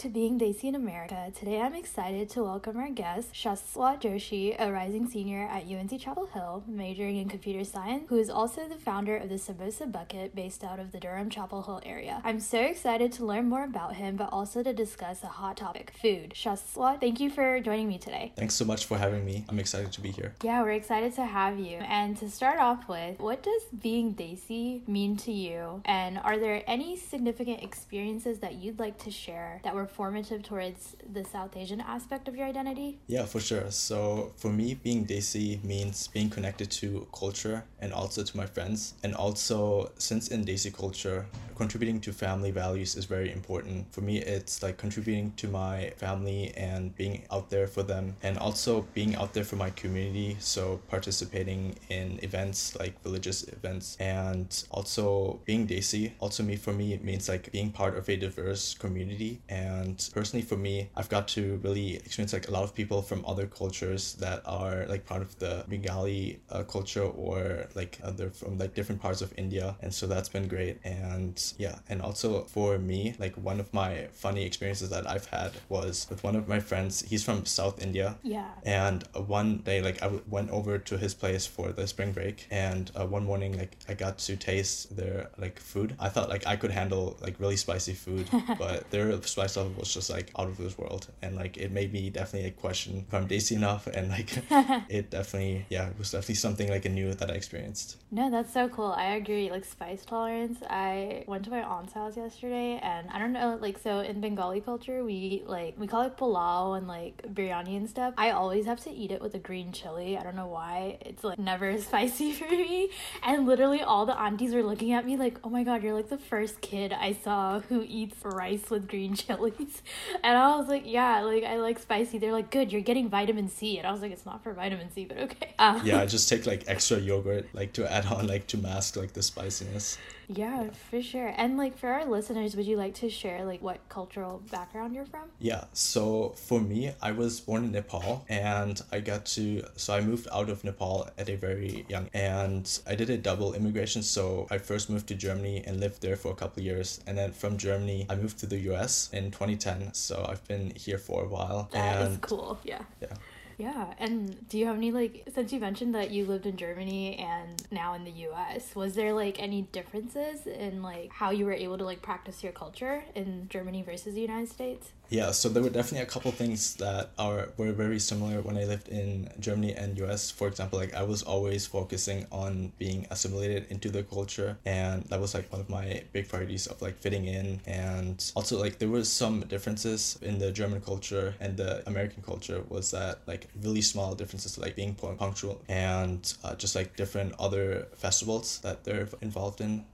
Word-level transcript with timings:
to 0.00 0.08
Being 0.08 0.38
Desi 0.38 0.64
in 0.64 0.74
America. 0.74 1.30
Today 1.38 1.60
I'm 1.60 1.74
excited 1.74 2.30
to 2.30 2.42
welcome 2.42 2.78
our 2.78 2.88
guest, 2.88 3.34
Shaswat 3.34 4.00
Joshi, 4.00 4.56
a 4.58 4.72
rising 4.72 5.06
senior 5.06 5.46
at 5.46 5.64
UNC 5.70 6.00
Chapel 6.00 6.24
Hill, 6.24 6.64
majoring 6.66 7.18
in 7.18 7.28
computer 7.28 7.64
science, 7.64 8.04
who 8.08 8.16
is 8.16 8.30
also 8.30 8.66
the 8.66 8.76
founder 8.76 9.14
of 9.14 9.28
the 9.28 9.34
Samosa 9.34 9.92
Bucket 9.92 10.34
based 10.34 10.64
out 10.64 10.78
of 10.78 10.92
the 10.92 11.00
Durham 11.00 11.28
Chapel 11.28 11.64
Hill 11.64 11.82
area. 11.84 12.22
I'm 12.24 12.40
so 12.40 12.62
excited 12.62 13.12
to 13.12 13.26
learn 13.26 13.50
more 13.50 13.62
about 13.62 13.96
him, 13.96 14.16
but 14.16 14.30
also 14.32 14.62
to 14.62 14.72
discuss 14.72 15.22
a 15.22 15.26
hot 15.26 15.58
topic 15.58 15.92
food. 16.00 16.30
Shaswat, 16.30 17.00
thank 17.00 17.20
you 17.20 17.28
for 17.28 17.60
joining 17.60 17.86
me 17.86 17.98
today. 17.98 18.32
Thanks 18.36 18.54
so 18.54 18.64
much 18.64 18.86
for 18.86 18.96
having 18.96 19.26
me. 19.26 19.44
I'm 19.50 19.58
excited 19.58 19.92
to 19.92 20.00
be 20.00 20.12
here. 20.12 20.34
Yeah, 20.42 20.62
we're 20.62 20.70
excited 20.70 21.14
to 21.16 21.26
have 21.26 21.58
you. 21.58 21.76
And 21.76 22.16
to 22.20 22.30
start 22.30 22.58
off 22.58 22.88
with, 22.88 23.20
what 23.20 23.42
does 23.42 23.64
being 23.82 24.14
Desi 24.14 24.80
mean 24.88 25.18
to 25.18 25.30
you? 25.30 25.82
And 25.84 26.16
are 26.16 26.38
there 26.38 26.62
any 26.66 26.96
significant 26.96 27.62
experiences 27.62 28.38
that 28.38 28.54
you'd 28.54 28.78
like 28.78 28.96
to 29.00 29.10
share 29.10 29.60
that 29.62 29.74
were 29.74 29.89
formative 29.90 30.42
towards 30.42 30.96
the 31.12 31.24
South 31.24 31.56
Asian 31.56 31.80
aspect 31.80 32.28
of 32.28 32.36
your 32.36 32.46
identity? 32.46 32.98
Yeah, 33.06 33.24
for 33.24 33.40
sure. 33.40 33.70
So 33.70 34.32
for 34.36 34.50
me, 34.52 34.74
being 34.74 35.06
Desi 35.06 35.62
means 35.64 36.08
being 36.08 36.30
connected 36.30 36.70
to 36.72 37.06
culture 37.12 37.64
and 37.80 37.92
also 37.92 38.22
to 38.22 38.36
my 38.36 38.46
friends. 38.46 38.94
And 39.02 39.14
also, 39.14 39.90
since 39.98 40.28
in 40.28 40.44
Desi 40.44 40.72
culture, 40.72 41.26
contributing 41.60 42.00
to 42.00 42.10
family 42.10 42.50
values 42.50 42.96
is 42.96 43.04
very 43.04 43.30
important. 43.30 43.78
For 43.92 44.00
me, 44.00 44.16
it's 44.16 44.62
like 44.62 44.78
contributing 44.78 45.34
to 45.36 45.46
my 45.46 45.92
family 45.98 46.54
and 46.56 46.96
being 46.96 47.16
out 47.30 47.50
there 47.50 47.66
for 47.66 47.82
them, 47.82 48.16
and 48.22 48.38
also 48.38 48.86
being 48.94 49.14
out 49.16 49.34
there 49.34 49.44
for 49.44 49.56
my 49.56 49.68
community. 49.82 50.38
So 50.38 50.80
participating 50.88 51.76
in 51.90 52.18
events 52.22 52.60
like 52.82 52.94
religious 53.04 53.42
events, 53.58 53.98
and 54.00 54.48
also 54.70 55.38
being 55.44 55.66
Desi. 55.66 56.12
Also, 56.18 56.42
me 56.42 56.56
for 56.56 56.72
me, 56.72 56.94
it 56.94 57.04
means 57.04 57.28
like 57.28 57.52
being 57.52 57.70
part 57.70 57.94
of 57.98 58.08
a 58.08 58.16
diverse 58.16 58.72
community. 58.72 59.42
And 59.50 59.96
personally, 60.14 60.46
for 60.50 60.56
me, 60.56 60.88
I've 60.96 61.10
got 61.10 61.28
to 61.36 61.60
really 61.62 61.96
experience 61.96 62.32
like 62.32 62.48
a 62.48 62.52
lot 62.52 62.64
of 62.64 62.74
people 62.74 63.02
from 63.02 63.22
other 63.26 63.46
cultures 63.46 64.14
that 64.14 64.40
are 64.46 64.86
like 64.88 65.04
part 65.04 65.20
of 65.20 65.38
the 65.38 65.66
Bengali 65.68 66.40
uh, 66.48 66.62
culture 66.62 67.04
or 67.24 67.66
like 67.74 67.98
uh, 68.02 68.12
they're 68.12 68.30
from 68.30 68.56
like 68.56 68.72
different 68.74 69.02
parts 69.02 69.20
of 69.20 69.30
India, 69.36 69.76
and 69.82 69.92
so 69.92 70.06
that's 70.06 70.30
been 70.30 70.48
great. 70.48 70.78
And 70.84 71.36
yeah, 71.58 71.78
and 71.88 72.02
also 72.02 72.42
for 72.44 72.78
me, 72.78 73.14
like 73.18 73.34
one 73.34 73.60
of 73.60 73.72
my 73.72 74.08
funny 74.12 74.44
experiences 74.44 74.90
that 74.90 75.08
I've 75.08 75.26
had 75.26 75.52
was 75.68 76.06
with 76.10 76.22
one 76.22 76.36
of 76.36 76.48
my 76.48 76.60
friends. 76.60 77.02
He's 77.02 77.24
from 77.24 77.44
South 77.46 77.82
India. 77.82 78.16
Yeah. 78.22 78.50
And 78.64 79.04
uh, 79.14 79.22
one 79.22 79.58
day, 79.58 79.80
like 79.82 80.02
I 80.02 80.06
w- 80.06 80.22
went 80.28 80.50
over 80.50 80.78
to 80.78 80.98
his 80.98 81.14
place 81.14 81.46
for 81.46 81.72
the 81.72 81.86
spring 81.86 82.12
break, 82.12 82.46
and 82.50 82.90
uh, 82.98 83.06
one 83.06 83.24
morning, 83.24 83.56
like 83.58 83.76
I 83.88 83.94
got 83.94 84.18
to 84.18 84.36
taste 84.36 84.96
their 84.96 85.30
like 85.38 85.58
food. 85.58 85.94
I 85.98 86.08
thought 86.08 86.28
like 86.28 86.46
I 86.46 86.56
could 86.56 86.70
handle 86.70 87.16
like 87.20 87.38
really 87.38 87.56
spicy 87.56 87.94
food, 87.94 88.28
but 88.58 88.90
their 88.90 89.20
spice 89.22 89.56
level 89.56 89.72
was 89.78 89.92
just 89.92 90.10
like 90.10 90.30
out 90.38 90.48
of 90.48 90.56
this 90.58 90.76
world, 90.78 91.08
and 91.22 91.36
like 91.36 91.56
it 91.56 91.72
made 91.72 91.92
me 91.92 92.10
definitely 92.10 92.48
like, 92.48 92.60
question 92.60 93.04
if 93.06 93.14
I'm 93.14 93.28
Desi 93.28 93.52
enough, 93.56 93.86
and 93.86 94.10
like 94.10 94.30
it 94.88 95.10
definitely 95.10 95.66
yeah, 95.68 95.88
it 95.88 95.98
was 95.98 96.10
definitely 96.10 96.36
something 96.36 96.68
like 96.68 96.84
a 96.84 96.88
new 96.88 97.14
that 97.14 97.30
I 97.30 97.34
experienced. 97.34 97.96
No, 98.10 98.30
that's 98.30 98.52
so 98.52 98.68
cool. 98.68 98.92
I 98.92 99.14
agree. 99.14 99.50
Like 99.50 99.64
spice 99.64 100.04
tolerance. 100.04 100.58
I 100.68 101.24
went 101.40 101.46
to 101.46 101.50
my 101.50 101.62
aunt's 101.62 101.94
house 101.94 102.18
yesterday, 102.18 102.78
and 102.82 103.08
I 103.08 103.18
don't 103.18 103.32
know. 103.32 103.58
Like 103.58 103.78
so 103.78 104.00
in 104.00 104.20
Bengali 104.20 104.60
culture, 104.60 105.02
we 105.02 105.42
like 105.46 105.74
we 105.78 105.86
call 105.86 106.02
it 106.02 106.18
pulao 106.18 106.76
and 106.76 106.86
like 106.86 107.22
biryani 107.32 107.78
and 107.78 107.88
stuff. 107.88 108.12
I 108.18 108.32
always 108.32 108.66
have 108.66 108.80
to 108.80 108.90
eat 108.90 109.10
it 109.10 109.22
with 109.22 109.34
a 109.34 109.38
green 109.38 109.72
chili. 109.72 110.18
I 110.18 110.22
don't 110.22 110.36
know 110.36 110.48
why. 110.48 110.98
It's 111.00 111.24
like 111.24 111.38
never 111.38 111.78
spicy 111.88 112.32
for 112.32 112.46
me. 112.50 112.90
And 113.22 113.46
literally 113.46 113.80
all 113.80 114.04
the 114.04 114.20
aunties 114.20 114.52
were 114.52 114.62
looking 114.62 114.92
at 114.92 115.06
me 115.06 115.16
like, 115.16 115.38
"Oh 115.42 115.48
my 115.48 115.64
god, 115.64 115.82
you're 115.82 115.94
like 115.94 116.10
the 116.10 116.18
first 116.18 116.60
kid 116.60 116.92
I 116.92 117.14
saw 117.14 117.60
who 117.60 117.86
eats 117.88 118.16
rice 118.22 118.68
with 118.68 118.86
green 118.86 119.14
chilies." 119.22 119.80
And 120.22 120.36
I 120.36 120.56
was 120.58 120.68
like, 120.68 120.82
"Yeah, 120.84 121.22
like 121.22 121.44
I 121.44 121.56
like 121.56 121.78
spicy." 121.78 122.18
They're 122.18 122.32
like, 122.32 122.50
"Good, 122.50 122.70
you're 122.70 122.82
getting 122.82 123.08
vitamin 123.08 123.48
C." 123.48 123.78
And 123.78 123.86
I 123.86 123.92
was 123.92 124.02
like, 124.02 124.12
"It's 124.12 124.26
not 124.26 124.42
for 124.42 124.52
vitamin 124.52 124.90
C, 124.92 125.06
but 125.06 125.16
okay." 125.18 125.46
Um, 125.60 125.82
Yeah, 125.84 126.00
I 126.00 126.06
just 126.06 126.26
take 126.28 126.46
like 126.46 126.64
extra 126.68 126.98
yogurt 126.98 127.46
like 127.52 127.74
to 127.74 127.90
add 127.90 128.06
on 128.06 128.26
like 128.26 128.46
to 128.48 128.56
mask 128.56 128.96
like 128.96 129.12
the 129.12 129.22
spiciness. 129.22 129.98
Yeah, 130.32 130.70
for 130.88 131.02
sure. 131.02 131.29
And 131.36 131.56
like 131.56 131.78
for 131.78 131.88
our 131.88 132.04
listeners, 132.04 132.56
would 132.56 132.66
you 132.66 132.76
like 132.76 132.94
to 132.96 133.10
share 133.10 133.44
like 133.44 133.62
what 133.62 133.78
cultural 133.88 134.42
background 134.50 134.94
you're 134.94 135.04
from? 135.04 135.28
Yeah, 135.38 135.64
so 135.72 136.30
for 136.30 136.60
me, 136.60 136.92
I 137.02 137.12
was 137.12 137.40
born 137.40 137.64
in 137.64 137.72
Nepal 137.72 138.24
and 138.28 138.80
I 138.92 139.00
got 139.00 139.26
to, 139.36 139.64
so 139.76 139.94
I 139.94 140.00
moved 140.00 140.28
out 140.32 140.48
of 140.48 140.64
Nepal 140.64 141.08
at 141.18 141.28
a 141.28 141.36
very 141.36 141.84
young, 141.88 142.08
and 142.14 142.80
I 142.86 142.94
did 142.94 143.10
a 143.10 143.18
double 143.18 143.54
immigration. 143.54 144.02
So 144.02 144.46
I 144.50 144.58
first 144.58 144.90
moved 144.90 145.06
to 145.08 145.14
Germany 145.14 145.62
and 145.66 145.80
lived 145.80 146.02
there 146.02 146.16
for 146.16 146.32
a 146.32 146.34
couple 146.34 146.60
of 146.60 146.66
years. 146.66 147.00
And 147.06 147.16
then 147.16 147.32
from 147.32 147.56
Germany, 147.58 148.06
I 148.08 148.16
moved 148.16 148.38
to 148.40 148.46
the 148.46 148.58
US 148.70 149.10
in 149.12 149.30
2010. 149.30 149.94
So 149.94 150.26
I've 150.28 150.46
been 150.48 150.72
here 150.74 150.98
for 150.98 151.24
a 151.24 151.28
while. 151.28 151.68
That 151.72 152.02
is 152.02 152.08
and 152.08 152.20
cool. 152.20 152.58
Yeah. 152.64 152.82
yeah. 153.00 153.14
Yeah. 153.60 153.92
And 153.98 154.48
do 154.48 154.56
you 154.56 154.64
have 154.64 154.76
any 154.76 154.90
like 154.90 155.28
since 155.34 155.52
you 155.52 155.60
mentioned 155.60 155.94
that 155.94 156.10
you 156.10 156.24
lived 156.24 156.46
in 156.46 156.56
Germany 156.56 157.18
and 157.18 157.62
now 157.70 157.92
in 157.92 158.04
the 158.04 158.10
US, 158.28 158.74
was 158.74 158.94
there 158.94 159.12
like 159.12 159.38
any 159.38 159.62
differences 159.70 160.46
in 160.46 160.82
like 160.82 161.12
how 161.12 161.30
you 161.30 161.44
were 161.44 161.52
able 161.52 161.76
to 161.76 161.84
like 161.84 162.00
practice 162.00 162.42
your 162.42 162.52
culture 162.52 163.04
in 163.14 163.48
Germany 163.50 163.82
versus 163.82 164.14
the 164.14 164.22
United 164.22 164.48
States? 164.48 164.92
Yeah, 165.10 165.32
so 165.32 165.48
there 165.48 165.60
were 165.60 165.70
definitely 165.70 166.04
a 166.04 166.06
couple 166.06 166.30
things 166.30 166.76
that 166.76 167.10
are 167.18 167.48
were 167.56 167.72
very 167.72 167.98
similar 167.98 168.42
when 168.42 168.56
I 168.56 168.62
lived 168.64 168.86
in 168.88 169.28
Germany 169.40 169.74
and 169.74 169.98
US. 169.98 170.30
For 170.30 170.46
example, 170.46 170.78
like 170.78 170.94
I 170.94 171.02
was 171.02 171.24
always 171.24 171.66
focusing 171.66 172.26
on 172.30 172.72
being 172.78 173.08
assimilated 173.10 173.66
into 173.70 173.90
the 173.90 174.04
culture 174.04 174.56
and 174.64 175.02
that 175.10 175.20
was 175.20 175.34
like 175.34 175.50
one 175.50 175.60
of 175.60 175.68
my 175.68 176.04
big 176.12 176.28
priorities 176.28 176.68
of 176.68 176.80
like 176.80 176.96
fitting 177.00 177.24
in 177.26 177.60
and 177.66 178.30
also 178.36 178.56
like 178.60 178.78
there 178.78 178.88
was 178.88 179.10
some 179.10 179.40
differences 179.40 180.16
in 180.22 180.38
the 180.38 180.52
German 180.52 180.80
culture 180.80 181.34
and 181.40 181.56
the 181.56 181.82
American 181.88 182.22
culture 182.22 182.62
was 182.68 182.92
that 182.92 183.18
like 183.26 183.48
really 183.62 183.82
small 183.82 184.14
differences 184.14 184.58
like 184.58 184.76
being 184.76 184.94
pu- 184.94 185.16
punctual 185.16 185.60
and 185.68 186.34
uh, 186.44 186.54
just 186.54 186.76
like 186.76 186.94
different 186.94 187.34
other 187.40 187.88
festivals 187.96 188.60
that 188.60 188.84
they're 188.84 189.08
involved 189.20 189.60
in 189.60 189.84